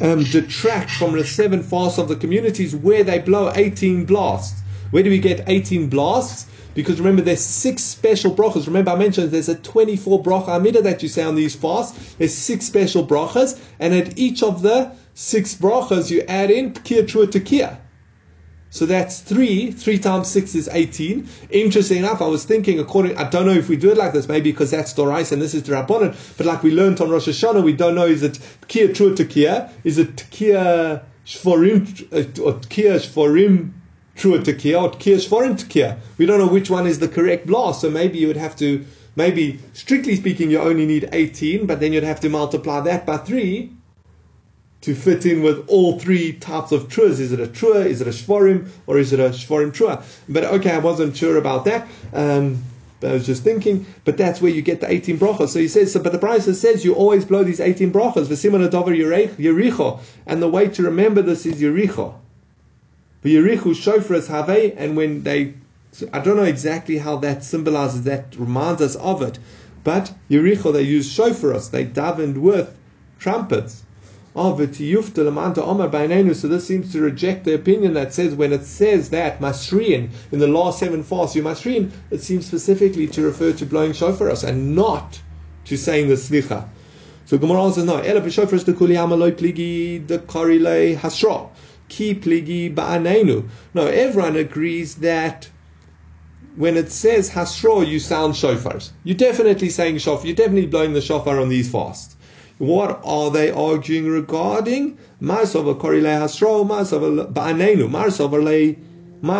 [0.00, 4.60] um, detract from the seven fasts of the communities where they blow 18 blasts
[4.94, 6.46] Where do we get 18 blasts?
[6.72, 8.68] Because remember, there's six special brachas.
[8.68, 12.14] Remember, I mentioned there's a 24 bracha amida that you say on these fasts.
[12.14, 17.02] There's six special brachas, and at each of the six brachas, you add in kia
[17.02, 17.78] trua tekia.
[18.70, 19.72] So that's three.
[19.72, 21.28] Three times six is 18.
[21.50, 24.28] Interesting enough, I was thinking, according, I don't know if we do it like this,
[24.28, 27.64] maybe because that's Dorais and this is Rabbanon, but like we learned on Rosh Hashanah,
[27.64, 29.72] we don't know, is it Kia Trua Tekia?
[29.82, 33.72] Is it Kia Shforim, uh, or Kia Shforim
[34.16, 35.98] Trua Tekia, or Kia Shforim Tekia?
[36.18, 38.84] We don't know which one is the correct blast, so maybe you would have to,
[39.16, 43.16] maybe, strictly speaking, you only need 18, but then you'd have to multiply that by
[43.16, 43.72] three,
[44.84, 47.18] to fit in with all three types of truas.
[47.18, 47.86] Is it a trua?
[47.86, 48.68] Is it a shvorim?
[48.86, 50.04] Or is it a shvorim trua?
[50.28, 51.88] But okay, I wasn't sure about that.
[52.12, 52.62] Um,
[53.02, 55.48] I was just thinking, but that's where you get the 18 brachas.
[55.48, 58.26] So he says, so, but the Brisa says you always blow these 18 brachas.
[58.26, 60.00] V'simon adover yericho.
[60.26, 62.14] And the way to remember this is yericho.
[63.24, 65.54] V'yerichu shofras have, and when they,
[66.12, 69.38] I don't know exactly how that symbolizes, that reminds us of it,
[69.82, 72.76] but yericho, they use shofaros, they davened with
[73.18, 73.82] trumpets.
[74.36, 80.10] Ah, so this seems to reject the opinion that says when it says that masrian
[80.32, 84.42] in the last seven fasts you masrian, it seems specifically to refer to blowing shofaros
[84.42, 85.22] and not
[85.64, 86.68] to saying the slicha.
[87.26, 87.98] So Gemara says no.
[87.98, 91.48] Ela b'shofaros dekuli amaloi pligi dekorile hasra
[91.88, 93.48] ki pligi ba'anenu.
[93.74, 95.48] No, everyone agrees that
[96.56, 98.90] when it says hasro, you sound shofars.
[99.02, 100.26] You're definitely saying shofar.
[100.26, 102.16] You're definitely blowing the shofar on these fasts.
[102.58, 104.96] What are they arguing regarding?
[105.20, 108.76] Marsova korile hasro, marsova ba'anenu, marsova le.
[109.24, 109.30] The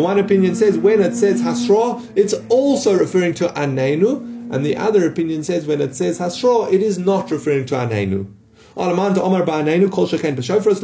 [0.00, 5.06] one opinion says when it says hasro, it's also referring to anenu, and the other
[5.06, 8.26] opinion says when it says hasro, it is not referring to anenu.
[8.76, 10.80] Ah, Ba'anenu Kol um, B'Shofros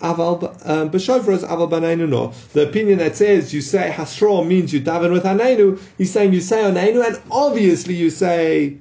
[0.00, 2.32] Aval B'Shofros Aval No.
[2.54, 6.40] The opinion that says you say Hasro means you daven with Anenu, he's saying you
[6.40, 8.78] say Anenu and obviously you say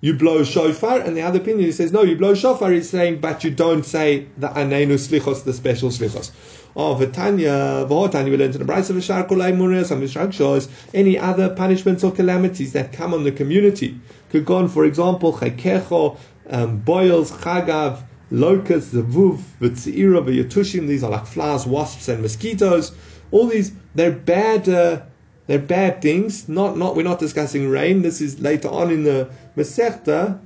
[0.00, 2.70] you blow shofar, and the other opinion he says no, you blow shofar.
[2.70, 6.30] He's saying, but you don't say the anenu slichos, the special slichos.
[6.80, 11.52] Oh, Vitanya, V'hotanya, we learned in the Brisa of Shar Kolai Munas, and any other
[11.52, 14.00] punishments or calamities that come on the community.
[14.30, 16.16] Could go on, for example, Chakecho,
[16.48, 20.86] um, boils, chagav, locusts, zavuv, v'tzeira, v'yatushim.
[20.86, 22.92] These are like flies, wasps, and mosquitoes.
[23.32, 24.68] All these, they're bad.
[24.68, 25.02] Uh,
[25.48, 26.48] they're bad things.
[26.48, 26.94] Not, not.
[26.94, 28.02] We're not discussing rain.
[28.02, 30.38] This is later on in the Masechta,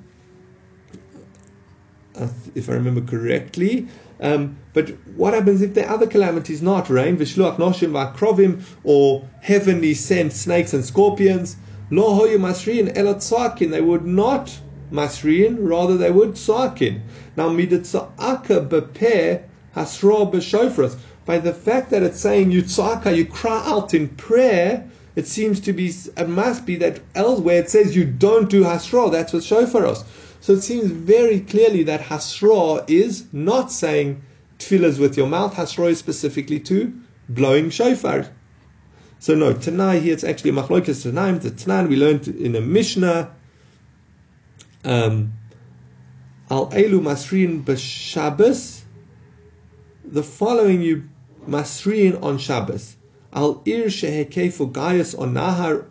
[2.17, 3.89] uh, if I remember correctly.
[4.23, 9.95] Um, but what happens if the other calamities, not rain, v'shluach noshim v'akrovim, or heavenly
[9.95, 11.57] sent snakes and scorpions?
[11.91, 14.57] Lo hoyu masrin elat They would not
[14.93, 17.01] masrin, rather they would tzakin.
[17.37, 19.43] Now midatzaka bepeh
[19.75, 20.97] hasra b'shofras.
[21.27, 25.59] By the fact that it's saying you tzaka, you cry out in prayer, it seems
[25.61, 29.43] to be, it must be that elsewhere it says you don't do hasra, that's what
[29.43, 30.05] shofaros.
[30.43, 34.23] So it seems very clearly that hasra is not saying
[34.59, 36.93] tefillahs with your mouth, hasra is specifically to
[37.29, 38.27] blowing shofar.
[39.21, 41.41] So no, Tanai here it's actually machlokas Tanaim.
[41.41, 43.33] The Tanan we learned in a Mishnah
[44.85, 45.35] um,
[46.51, 48.81] Al Elu Masrin b'Shabbos.
[50.05, 51.09] The following you
[51.47, 52.97] Masrin on Shabbos.
[53.33, 55.87] Al Ir Shehekefu Gaius on Nahar.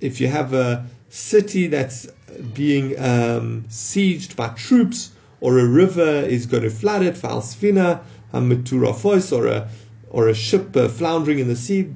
[0.00, 2.06] If you have a city that's
[2.54, 8.00] being um, sieged by troops, or a river is going to flood it, Falsfina,
[8.32, 9.68] Hamuturafos, or a
[10.10, 11.92] or a ship uh, floundering in the sea,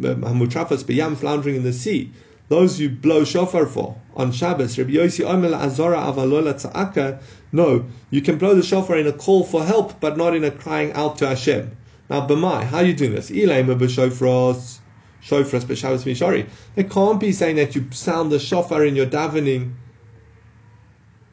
[0.00, 2.10] Hamutrafos Beyam floundering in the sea
[2.48, 4.78] those you blow shofar for on Shabbos.
[4.78, 7.20] Rabbi Yossi Omer Azora Avalola Tza'aka.
[7.52, 10.50] No, you can blow the shofar in a call for help, but not in a
[10.50, 11.76] crying out to Hashem.
[12.08, 13.30] Now, B'mai, how are you doing this?
[13.30, 14.77] Ilema b'shofros,
[15.22, 16.48] shofras b'shabbos mishari.
[16.76, 19.74] It can't be saying that you sound the shofar in your davening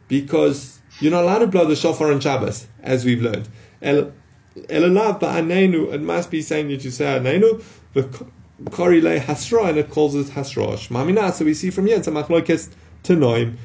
[0.07, 3.47] because you're not allowed to blow the shofar on Shabbos, as we've learned.
[3.81, 4.11] El
[4.55, 7.61] Elalav ba'anenu, it must be saying that you say anenu,
[8.63, 10.75] Korile Hasra, and it calls it Hasra.
[10.75, 12.69] Shmamina, so we see from here, it's a machlokes
[13.03, 13.57] tenoim.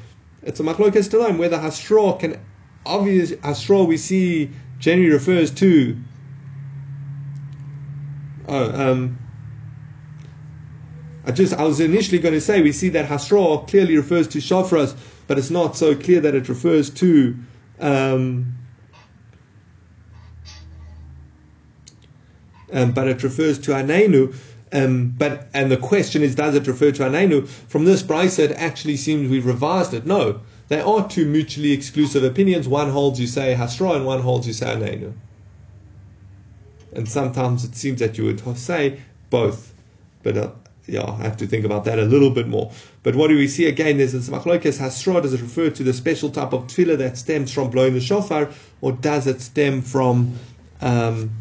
[0.43, 2.39] It's a machlokes tenoim where the Hasra can,
[2.85, 5.95] obvious Hasra we see generally refers to,
[8.49, 9.17] oh, um,
[11.25, 14.39] I just, I was initially going to say, we see that Hasra clearly refers to
[14.39, 14.95] Shofras,
[15.27, 17.35] but it's not so clear that it refers to,
[17.79, 18.55] um,
[22.73, 24.35] um, but it refers to Anenu.
[24.73, 27.47] Um, but and the question is, does it refer to Anenu?
[27.47, 30.05] From this Brisa, it actually seems we've revised it.
[30.05, 30.39] No,
[30.71, 32.65] They are two mutually exclusive opinions.
[32.65, 35.11] One holds you say Hasra and one holds you say Anenu.
[36.93, 39.73] And sometimes it seems that you would say both.
[40.23, 40.51] But uh,
[40.87, 42.71] yeah, I have to think about that a little bit more.
[43.03, 43.97] But what do we see again?
[43.97, 45.21] There's this machlokes hasra.
[45.21, 48.49] Does it refer to the special type of tefillah that stems from blowing the shofar,
[48.81, 50.33] or does it stem from
[50.81, 51.31] um,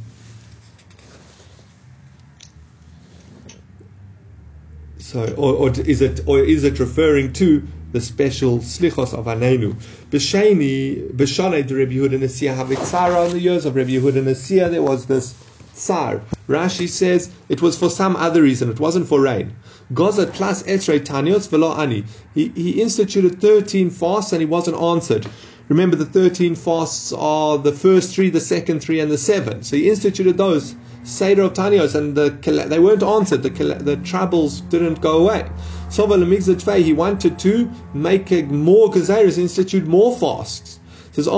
[4.98, 9.74] so, or, or is it or is it referring to the special slichos of Anenu.
[10.10, 14.82] B'sheni, b'shanei de Rabbi Yehuda Nasiya havitzara in the years of Rabbi Yehuda Nasiya, there
[14.82, 15.34] was this
[15.80, 16.20] tsar.
[16.48, 18.70] Rashi says it was for some other reason.
[18.70, 19.54] It wasn't for rain.
[19.94, 22.04] Gozat plus etrei tanios velo ani.
[22.34, 25.26] He, he instituted 13 fasts and he wasn't answered.
[25.68, 29.62] Remember the 13 fasts are the first three, the second three, and the seven.
[29.62, 30.74] So he instituted those.
[31.04, 32.30] Seder of Tanios, and the,
[32.68, 33.42] they weren't answered.
[33.44, 35.48] The, the troubles didn't go away.
[35.88, 40.79] So He wanted to make more Gezeres, institute more fasts.
[41.20, 41.28] Says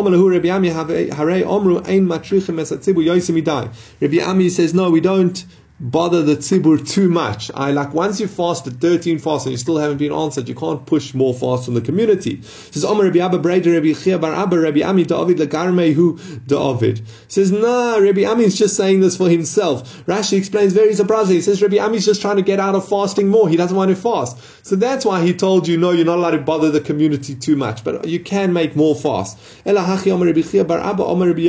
[4.01, 5.45] Rabbi Ami says no, we don't
[5.83, 7.51] bother the tzibur too much.
[7.55, 10.55] I like once you fast fasted 13 fasts and you still haven't been answered, you
[10.55, 12.41] can't push more fasts on the community.
[12.43, 17.03] Says Omer Rabbi Abba Breda Rabbi Chia Bar Abba Rabbi Ami David Lagarme Hu David.
[17.27, 20.07] Says nah, Rabbi Ami is just saying this for himself.
[20.07, 21.37] Rashi explains very surprisingly.
[21.37, 23.49] He says Rabbi Ami is just trying to get out of fasting more.
[23.49, 24.39] He doesn't want to fast.
[24.65, 27.57] So that's why he told you no, you're not allowed to bother the community too
[27.57, 29.41] much, but you can make more fasts.
[29.67, 31.49] Omer Rabbi Chia Bar Abba Rabbi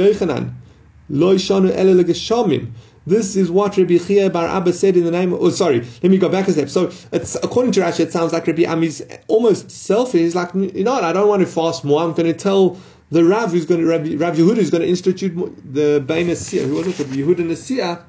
[3.05, 5.33] this is what Rabbi Chia Bar Abba said in the name.
[5.33, 6.69] Of, oh, sorry, let me go back a step.
[6.69, 10.21] So, according to Rashi, it sounds like Rabbi Ami's almost selfish.
[10.21, 11.03] He's like, you know what?
[11.03, 12.01] I don't want to fast more.
[12.01, 12.77] I'm going to tell
[13.11, 15.35] the Rav who's going to Rabbi, Rav Yehuda who's going to institute
[15.73, 16.99] the Bein Asiyah, who was it?
[16.99, 18.03] Rabbi Yehuda Nasiyah,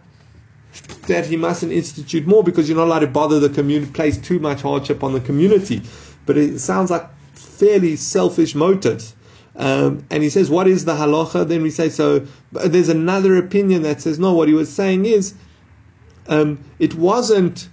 [1.09, 4.39] that he mustn't institute more because you're not allowed to bother the community, place too
[4.39, 5.83] much hardship on the community.
[6.25, 9.15] But it sounds like fairly selfish motives.
[9.57, 11.47] Um, and he says, what is the halacha?
[11.47, 15.35] Then we say, so there's another opinion that says, no, what he was saying is,
[16.27, 17.69] um, it wasn't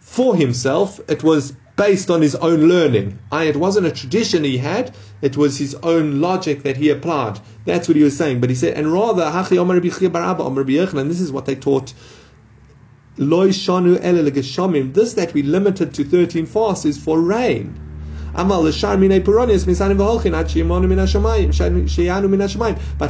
[0.00, 3.18] for himself, it was based on his own learning.
[3.32, 7.40] I, it wasn't a tradition he had, it was his own logic that he applied.
[7.64, 8.40] That's what he was saying.
[8.40, 9.50] But he said, and rather, and
[11.10, 11.94] this is what they taught.
[13.16, 13.64] This
[15.14, 17.89] that we limited to 13 fasts is for rain.
[18.32, 18.46] But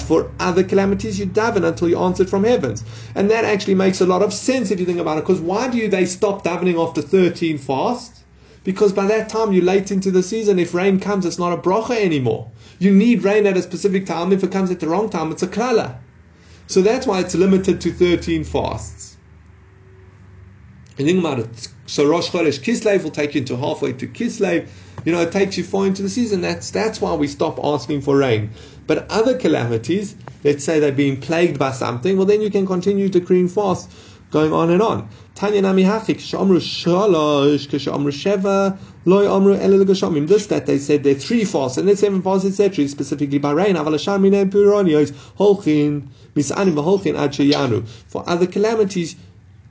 [0.02, 4.06] for other calamities, you daven until you answered from heavens, and that actually makes a
[4.06, 5.22] lot of sense if you think about it.
[5.22, 8.24] Because why do they stop davening after thirteen fasts?
[8.62, 10.58] Because by that time you're late into the season.
[10.58, 12.50] If rain comes, it's not a bracha anymore.
[12.78, 14.32] You need rain at a specific time.
[14.32, 15.98] If it comes at the wrong time, it's a klala.
[16.66, 19.16] So that's why it's limited to 13 fasts.
[20.98, 21.68] And think about it.
[21.86, 24.68] So Rosh Chodesh Kislev will take you into halfway to Kislev.
[25.04, 26.42] You know, it takes you far into the season.
[26.42, 28.50] That's that's why we stop asking for rain.
[28.86, 33.08] But other calamities, let's say they're being plagued by something, well then you can continue
[33.08, 33.90] decreeing fast,
[34.30, 35.08] going on and on.
[35.34, 40.26] Tanya nami hachik shamru shalosh kshamru sheva loy.
[40.26, 42.86] This that they said they're three fasts and then seven fasts etc.
[42.88, 43.76] Specifically by rain.
[43.76, 47.88] Aval puronios holchin misanim v'holchin ad.
[48.08, 49.16] For other calamities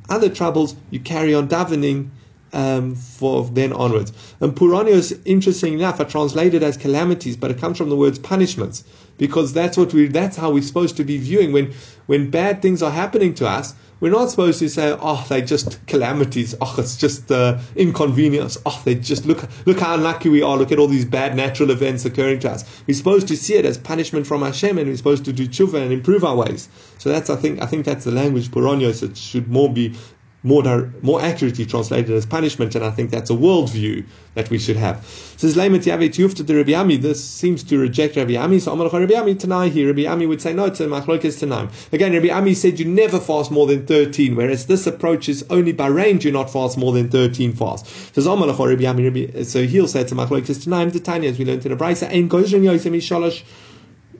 [0.10, 2.10] other troubles, you carry on davening
[2.54, 4.12] um, for then onwards.
[4.40, 8.84] And Puranios, interesting enough, are translated as calamities, but it comes from the words punishments
[9.20, 11.72] because that's what we that's how we're supposed to be viewing when
[12.08, 13.76] when bad things are happening to us.
[14.00, 16.56] We're not supposed to say, "Oh, they just calamities.
[16.62, 18.58] Oh, it's just uh, inconvenience.
[18.66, 20.56] Oh, they just look look how unlucky we are.
[20.56, 23.66] Look at all these bad natural events occurring to us." We're supposed to see it
[23.66, 26.70] as punishment from Hashem, and we're supposed to do tshuva and improve our ways.
[26.98, 29.04] So that's I think I think that's the language Puranios.
[29.04, 29.94] It should more be
[30.44, 34.78] more, more accurately translated as punishment, and I think that's a worldview that we should
[34.78, 35.06] have.
[35.38, 36.96] Says Leimet Yavet Yufta to Rabbi.
[36.98, 38.60] This seems to reject Rabbi Ami.
[38.60, 39.88] So Amalach Rabbi Ami here.
[39.88, 41.70] Rabbi Ami would say no, a machlokes Tanaim.
[41.92, 45.74] Again, Rabbi Ami said you never fast more than thirteen, whereas this approach is only
[45.74, 48.12] by range you not fast more than thirteen fasts.
[48.14, 49.44] Says Amalach Rabbi Ami.
[49.44, 50.94] So he'll say it's a machlokes Tanaim.
[50.94, 53.44] The Tanya, as we learned in the Brisa, Ein Gozrin Yosem Shalosh.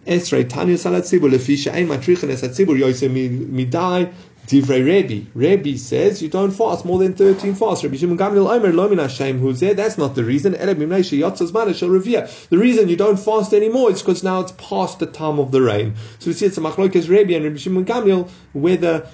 [0.08, 3.14] Esrei Tanya Salat Tzibur Lefisha Ein Matrichen Es Tzibur Yosem
[3.52, 4.12] Midai
[4.50, 5.30] Divrei Rebbe.
[5.36, 7.84] Rebbe says you don't fast more than 13 fasts.
[7.84, 9.76] Rabbi Shimon Gamliel Omer Lo Min Hashem Huzeh.
[9.76, 10.54] That's not the reason.
[10.54, 15.62] The reason you don't fast anymore is because now it's past the time of the
[15.62, 15.94] rain.
[16.18, 19.08] So we see it's a machlokes Rebbe and Rabbi Shimon Gamliel whether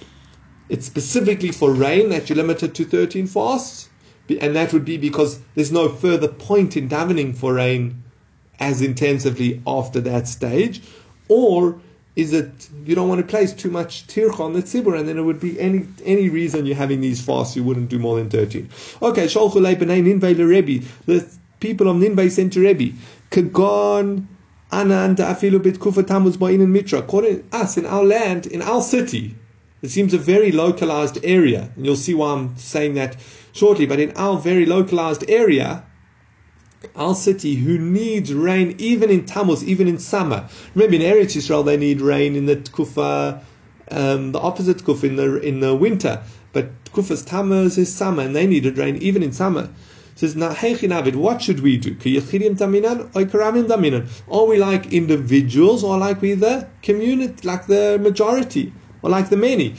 [0.69, 3.89] it's specifically for rain that you're limited to 13 fasts.
[4.39, 8.03] And that would be because there's no further point in davening for rain
[8.61, 10.81] as intensively after that stage.
[11.27, 11.81] Or
[12.15, 15.17] is that you don't want to place too much tircha on the tzibur, and then
[15.17, 18.29] it would be any any reason you're having these fasts, you wouldn't do more than
[18.29, 18.69] thirteen.
[19.01, 20.85] Okay, sholchu b'nei ninvei Rebbe.
[21.05, 21.27] The
[21.59, 22.95] people of Ninveh sent to Rebbe.
[23.31, 24.27] Kagon
[24.71, 26.99] Anan Afilu Bit Kufa Tamuz Ba'in Mitra.
[26.99, 29.35] According to us, in our land, in our city,
[29.81, 31.71] it seems a very localized area.
[31.75, 33.15] And you'll see why I'm saying that
[33.53, 33.85] shortly.
[33.85, 35.84] But in our very localized area,
[36.95, 40.47] our city who needs rain even in Tammuz, even in summer.
[40.73, 43.41] Remember, in Eretz Israel, they need rain in the Kufa,
[43.91, 46.21] um, the opposite Kufa in the in the winter.
[46.53, 49.69] But Kufa's Tammuz is summer, and they needed rain even in summer.
[50.13, 51.93] It says Navid, what should we do?
[54.31, 58.71] Are we like individuals, or like we the community, like the majority,
[59.01, 59.75] or like the many?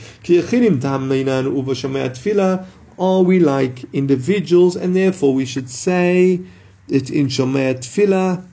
[2.99, 6.41] Are we like individuals, and therefore we should say
[6.87, 8.47] it's in Shomei Tefillah.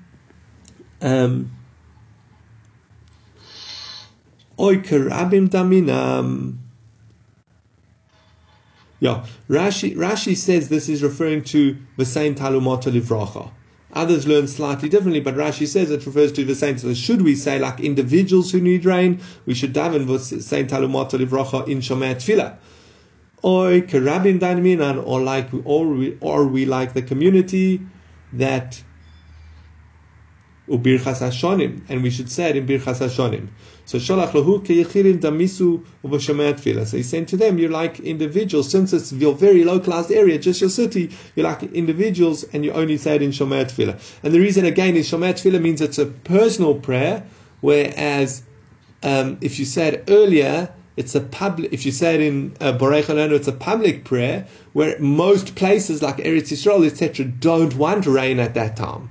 [1.01, 1.51] Um,
[4.59, 6.59] Oy karabim daminam.
[9.01, 13.51] Yeah, Rashi, Rashi says this is referring to the same Talumata Livracha.
[13.93, 16.79] Others learn slightly differently, but Rashi says it refers to the same.
[16.79, 21.19] So should we say like individuals who need rain, we should daven the same Talumata
[21.19, 22.57] Livracha in Shomei Tefillah.
[23.43, 27.83] Or like, or we, or we like the community
[28.39, 28.83] that
[30.69, 33.49] ubirchas hashonim, and we should say it in birchas hashonim.
[33.85, 36.87] So sholach lahu keyichirim damisu uvashamet tefillah.
[36.87, 38.71] So he's saying to them, you're like individuals.
[38.71, 42.97] Since it's your very localized area, just your city, you're like individuals, and you only
[42.97, 44.01] say it in shomer tefillah.
[44.23, 47.27] And the reason again is shomer tefillah means it's a personal prayer,
[47.61, 48.43] whereas
[49.03, 51.73] um, if you said earlier it's a public.
[51.73, 56.19] If you say it in uh, Borei it's a public prayer where most places like
[56.19, 59.11] Eretz Yisrael, etc., don't want rain at that time.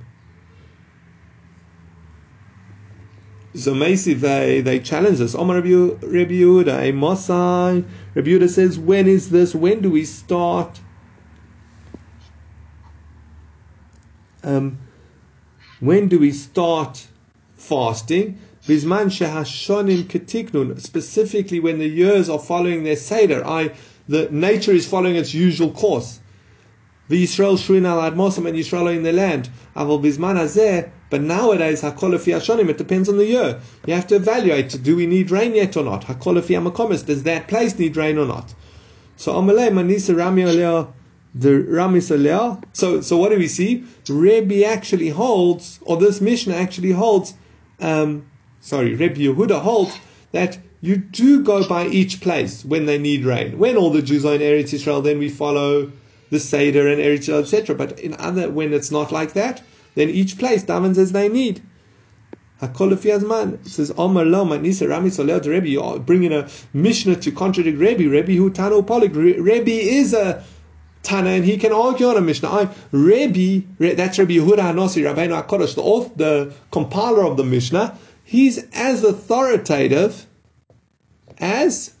[3.54, 5.34] So Macy, they they challenge us.
[5.34, 7.84] Omar Rabbi Yehuda, Mosai.
[8.14, 9.54] Rabbi Yehuda says, when is this?
[9.54, 10.80] When do we start?
[14.42, 14.78] Um,
[15.80, 17.06] when do we start
[17.56, 18.38] fasting?
[18.66, 23.72] Bizman shehashonim ketiknun, specifically when the years are following their seder, I,
[24.08, 26.20] the nature is following its usual course.
[27.08, 29.50] The Yisrael shrin al admosam and Yisrael are in the land.
[29.76, 33.60] Aval bizman hazeh, but nowadays hakol hashonim, it depends on the year.
[33.86, 36.06] You have to evaluate, do we need rain yet or not?
[36.06, 38.54] Hakol amakomis, does that place need rain or not?
[39.16, 40.44] So amalei manisa rami
[41.34, 43.84] the Ramis So, so what do we see?
[44.08, 47.34] Rebbe actually holds, or this mission actually holds,
[47.80, 48.24] um,
[48.64, 49.96] sorry, Rebbe Yehuda holds
[50.32, 53.58] that you do go by each place when they need rain.
[53.58, 55.92] When all the Jews are in Eretz Israel, then we follow
[56.30, 57.76] the Seder and Eretz Israel, etc.
[57.76, 59.62] But in other, when it's not like that,
[59.94, 61.62] then each place davens as they need.
[62.60, 62.98] Hakol
[63.66, 65.68] says Omar Lo Manisa Rami Solel to Rebbe.
[65.68, 68.08] You're bringing a Mishnah to contradict Rebbe.
[68.08, 69.14] Rebbe who Tano Polik.
[69.14, 70.42] Rebbe is a
[71.02, 72.48] Tana and he can argue on a Mishnah.
[72.48, 77.98] I Rebbe, that's Rebbe Yehuda Hanasi Rabbeinu Hakodesh, the, author, the compiler of the Mishnah
[78.24, 80.26] he's as authoritative
[81.38, 81.94] as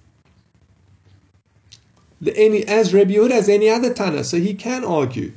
[2.20, 5.32] the, any as Rabbi Yehuda as any other Tana, so he can argue.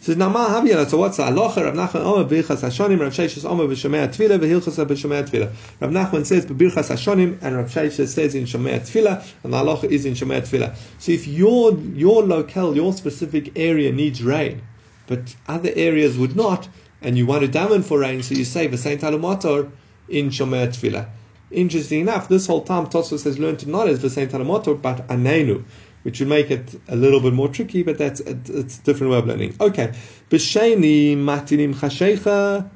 [0.00, 0.88] Says Nama Haviyana.
[0.88, 1.64] So what's the halacha?
[1.64, 3.00] Rav Nachman Omer Birchas Hashonim.
[3.00, 5.52] Rav Sheshes Omer b'Shomei Tefillah v'Hilchas b'Shomei Tefillah.
[5.80, 9.84] Rav Nachman says b'Birchas Hashonim, and Rav Sheshes says in Shomei Tefillah, and the halacha
[9.84, 10.76] is in Shomei Tefillah.
[10.98, 14.62] So if your your locale, your specific area needs rain,
[15.08, 16.68] but other areas would not,
[17.02, 19.70] and you want to daven for rain, so you say v'Saint Alumotor
[20.08, 21.08] in Shomer Tefillah.
[21.50, 25.06] Interesting enough, this whole time Tosfos has learned to not as the same Talamotor, but
[25.08, 25.64] Anenu,
[26.02, 29.18] which would make it a little bit more tricky, but that's it's a different way
[29.18, 29.54] of learning.
[29.60, 29.92] Okay.
[30.30, 32.68] B'sheni matinim chashecha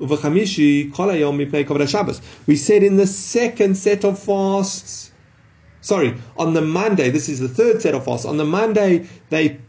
[0.00, 2.22] uv'chamishi kol hayom mipnei koved Shabbos.
[2.46, 5.12] We said in the second set of fasts,
[5.82, 9.60] sorry, on the Monday, this is the third set of fasts, on the Monday they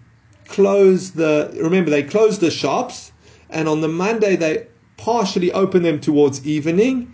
[0.48, 3.12] close the, remember they close the shops,
[3.50, 4.68] and on the Monday they
[5.02, 7.12] partially open them towards evening,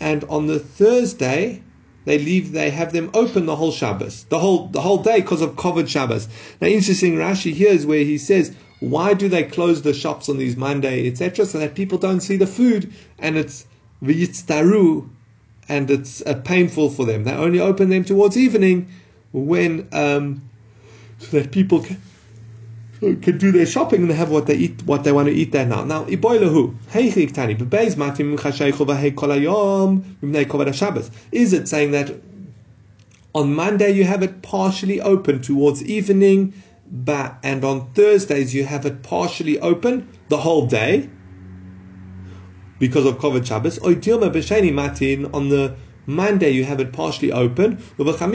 [0.00, 1.62] and on the Thursday
[2.04, 5.40] they leave they have them open the whole Shabbos, the whole the whole day because
[5.40, 6.28] of koved Shabbos.
[6.60, 10.38] Now, interesting Rashi here is where he says, why do they close the shops on
[10.38, 13.66] these Monday, etc., so that people don't see the food and it's
[14.02, 15.08] v'yitztaru
[15.68, 17.24] and it's uh, painful for them.
[17.24, 18.88] They only open them towards evening
[19.32, 20.42] when um,
[21.18, 22.00] so that people can,
[23.00, 25.52] can do their shopping and they have what they eat, what they want to eat
[25.52, 25.84] there now.
[25.84, 31.10] Now, iboilahu, heichik tani, bebeis matim chashaychu v'hei kol hayom, mipnei koved Shabbos.
[31.30, 32.20] Is it saying that
[33.34, 36.54] on Monday you have it partially open towards evening,
[36.90, 41.08] but, and on Thursdays you have it partially open the whole day?
[42.78, 43.90] Because of Koved Shabbos, or
[44.72, 45.76] matin on the
[46.08, 48.32] Monday you have it partially open, but on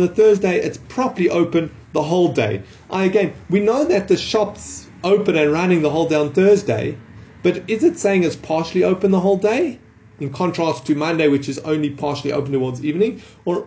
[0.00, 2.62] the Thursday it's properly open the whole day.
[2.88, 6.96] I, again, we know that the shops open and running the whole day on Thursday,
[7.42, 9.78] but is it saying it's partially open the whole day?
[10.18, 13.20] In contrast to Monday, which is only partially open towards evening?
[13.44, 13.66] Or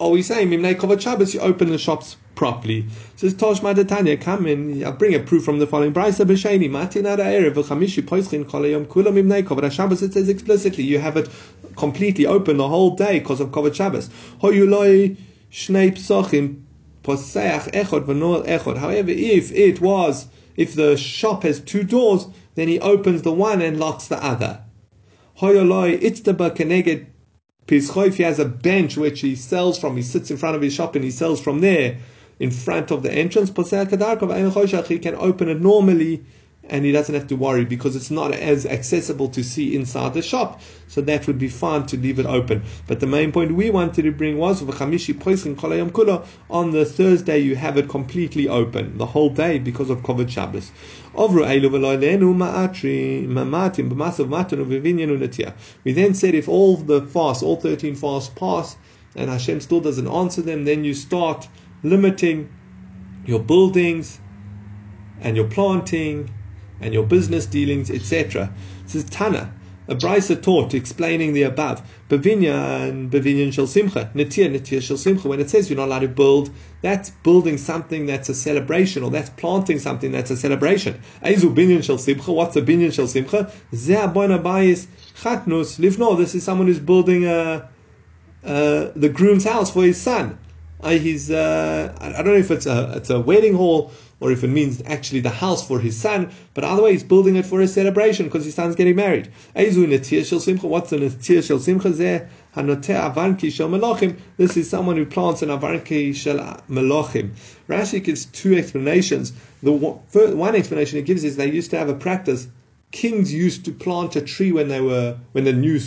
[0.00, 2.86] are we saying Mimnei Kovat you open the shops properly?
[3.16, 5.92] Says Tosh Madatanya, come in, I'll bring a proof from the following.
[5.92, 11.00] Brisa B'Sheni, Matinada Erev, V'chamishi Poischin Kolayom Kula Mimnei Kovat Shabbos, it says explicitly, you
[11.00, 11.28] have it
[11.76, 14.08] completely open the whole day because of Kovat Shabbos.
[14.40, 15.16] Hoyuloi
[15.50, 16.62] Shnei Psochim,
[17.02, 18.76] Poseach Echod.
[18.76, 23.62] However, if it was, if the shop has two doors, then he opens the one
[23.62, 24.62] and locks the other.
[25.40, 27.06] Hoyoloi Itztaba Keneged
[27.66, 29.96] Pischoif, he has a bench which he sells from.
[29.96, 31.98] He sits in front of his shop and he sells from there
[32.38, 33.50] in front of the entrance.
[34.88, 36.24] He can open it normally
[36.68, 40.22] and he doesn't have to worry because it's not as accessible to see inside the
[40.22, 40.60] shop.
[40.88, 42.62] So that would be fine to leave it open.
[42.86, 44.68] But the main point we wanted to bring was on
[46.70, 50.72] the Thursday you have it completely open the whole day because of Kovod Shabbos.
[55.84, 58.76] We then said if all the fasts, all 13 fasts pass
[59.14, 61.48] and Hashem still doesn't answer them, then you start
[61.88, 62.50] limiting
[63.24, 64.18] your buildings
[65.20, 66.30] and your planting
[66.80, 68.52] and your business dealings, etc.
[68.84, 69.52] This is Tana,
[69.88, 71.82] a brisa taught explaining the above.
[72.08, 75.28] Bavinya and Bavinyan shel simcha, Nitir, Nitir shel simcha.
[75.28, 76.50] When it says you're not allowed to build,
[76.82, 81.00] that's building something that's a celebration, or that's planting something that's a celebration.
[81.22, 82.32] Eizu binyan shel simcha.
[82.32, 83.50] What's a binyan shel simcha?
[83.72, 86.16] Zeh bayis chatnus livno.
[86.18, 87.70] This is someone who's building a,
[88.44, 90.38] uh, the groom's house for his son.
[90.82, 94.42] Uh, he's uh, I don't know if it's a it's a wedding hall or if
[94.44, 97.60] it means actually the house for his son, but either way, he's building it for
[97.60, 99.30] a celebration because his son's getting married.
[99.54, 102.28] What's the netir shel simcha zeh?
[102.54, 104.16] avanki shel.
[104.38, 106.38] This is someone who plants an avanki shel
[106.70, 107.32] melachim.
[107.68, 109.32] Rashi gives two explanations.
[109.62, 112.48] The one explanation he gives is they used to have a practice.
[112.92, 115.78] Kings used to plant a tree when they were when the new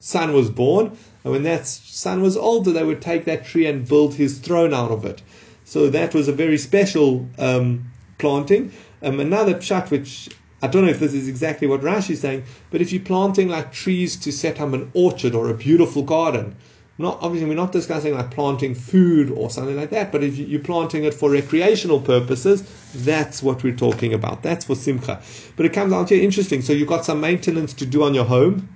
[0.00, 0.96] son was born,
[1.28, 4.72] and when that son was older, they would take that tree and build his throne
[4.72, 5.20] out of it.
[5.66, 8.72] So that was a very special um, planting.
[9.02, 10.30] Um, another pshat, which
[10.62, 13.50] I don't know if this is exactly what Rashi is saying, but if you're planting
[13.50, 16.56] like trees to set up an orchard or a beautiful garden,
[16.96, 20.60] not obviously we're not discussing like planting food or something like that, but if you're
[20.60, 22.62] planting it for recreational purposes,
[22.94, 24.42] that's what we're talking about.
[24.42, 25.20] That's for simcha.
[25.56, 26.62] But it comes down here interesting.
[26.62, 28.70] So you've got some maintenance to do on your home.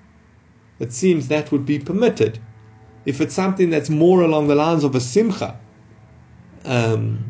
[0.78, 2.38] It seems that would be permitted.
[3.04, 5.58] If it's something that's more along the lines of a simcha,
[6.64, 7.24] um,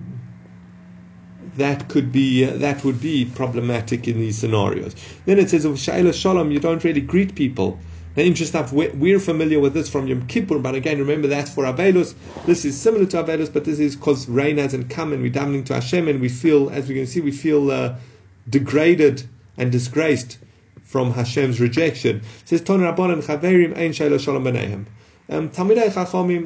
[1.56, 4.94] that could be uh, that would be problematic in these scenarios.
[5.26, 7.78] Then it says of Shaila Shalom, you don't really greet people.
[8.16, 11.64] Now, interesting enough, we're familiar with this from Yom Kippur, but again, remember that's for
[11.64, 12.14] Avelus.
[12.44, 15.64] This is similar to Avelus, but this is because rain hasn't come and we're davening
[15.66, 17.96] to Hashem, and we feel, as we can see, we feel uh,
[18.50, 19.26] degraded
[19.56, 20.36] and disgraced
[20.92, 22.16] from Hashem's rejection.
[22.16, 24.86] It says, Chaverim Shalom.
[25.30, 25.50] Um,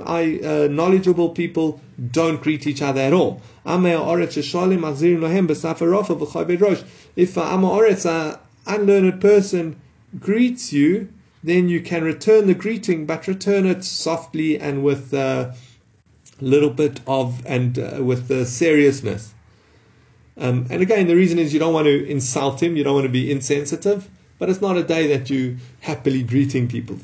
[0.06, 1.80] I, uh, knowledgeable people,
[2.12, 3.42] don't greet each other at all.
[3.64, 3.82] If
[7.34, 8.38] Amoretz, an
[8.68, 9.76] unlearned person,
[10.20, 11.08] greets you,
[11.42, 15.56] then you can return the greeting, but return it softly and with a
[16.40, 19.34] little bit of and uh, with seriousness.
[20.38, 23.06] Um, and again, the reason is you don't want to insult him, you don't want
[23.06, 24.08] to be insensitive.
[24.38, 26.96] But it's not a day that you happily greeting people.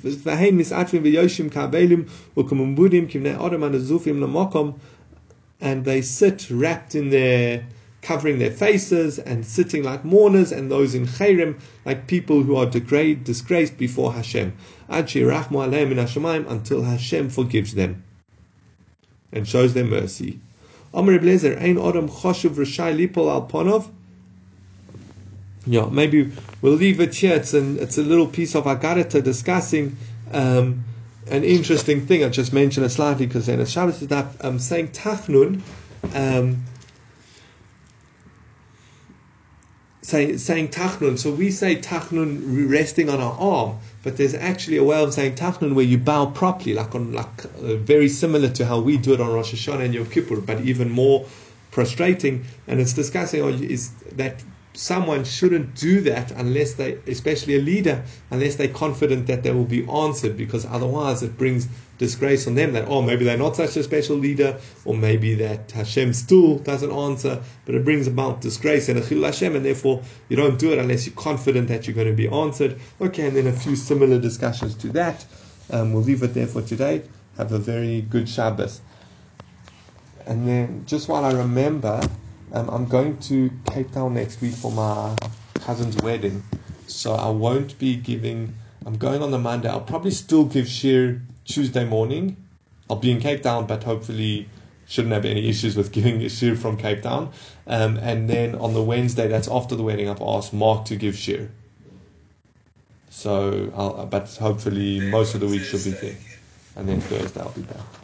[5.61, 7.65] And they sit wrapped in their
[8.03, 11.55] covering their faces and sitting like mourners, and those in chayrim
[11.87, 14.53] like people who are degrade, disgraced before Hashem.
[14.89, 15.31] Until
[16.83, 18.03] Hashem forgives them
[19.33, 20.41] and shows them mercy.
[25.67, 27.37] Yeah, maybe we'll leave it here.
[27.37, 29.97] It's, an, it's a little piece of Agadata discussing
[30.33, 30.85] um,
[31.31, 32.25] an interesting thing.
[32.25, 34.03] I just mentioned it slightly because then it's Shabbos
[34.41, 35.63] um, saying Tachnun,
[36.15, 36.65] um,
[40.03, 41.17] say, saying Tachnun.
[41.17, 45.37] So we say Tachnun resting on our arm, but there's actually a way of saying
[45.37, 49.15] Tachnun where you bow properly, like on like uh, very similar to how we do
[49.15, 51.25] it on Rosh Hashanah and Yom Kippur, but even more
[51.71, 52.45] prostrating.
[52.67, 54.43] And it's discussing oh, is that
[54.75, 59.65] someone shouldn't do that unless they, especially a leader, unless they're confident that they will
[59.65, 61.69] be answered, because otherwise it brings
[61.99, 65.71] disgrace on them that, oh, maybe they're not such a special leader, or maybe that
[65.73, 70.03] Hashem still doesn't answer, but it brings about disgrace and a chil Hashem, and therefore
[70.29, 72.81] you don't do it unless you're confident that you're going to be answered.
[73.01, 75.25] Okay, and then a few similar discussions to that.
[75.71, 77.03] Um, we'll leave it there for today.
[77.37, 78.81] Have a very good Shabbos.
[80.27, 82.01] And then, just while I remember,
[82.55, 85.17] Um, I'm going to Cape Town next week for my
[85.55, 86.43] cousin's wedding,
[86.87, 88.55] so I won't be giving.
[88.85, 89.71] I'm going on the Monday.
[89.71, 92.37] I'll probably still give shiur Tuesday morning.
[92.91, 94.51] I'll be in Cape Town, but hopefully
[94.87, 97.33] shouldn't have any issues with giving a shiur from Cape Town.
[97.67, 101.15] Um, and then on the Wednesday, that's after the wedding, I've asked Mark to give
[101.15, 101.49] shiur.
[103.09, 106.17] So, I'll, but hopefully most of the week she'll be there,
[106.77, 108.02] and then Thursday I'll be back.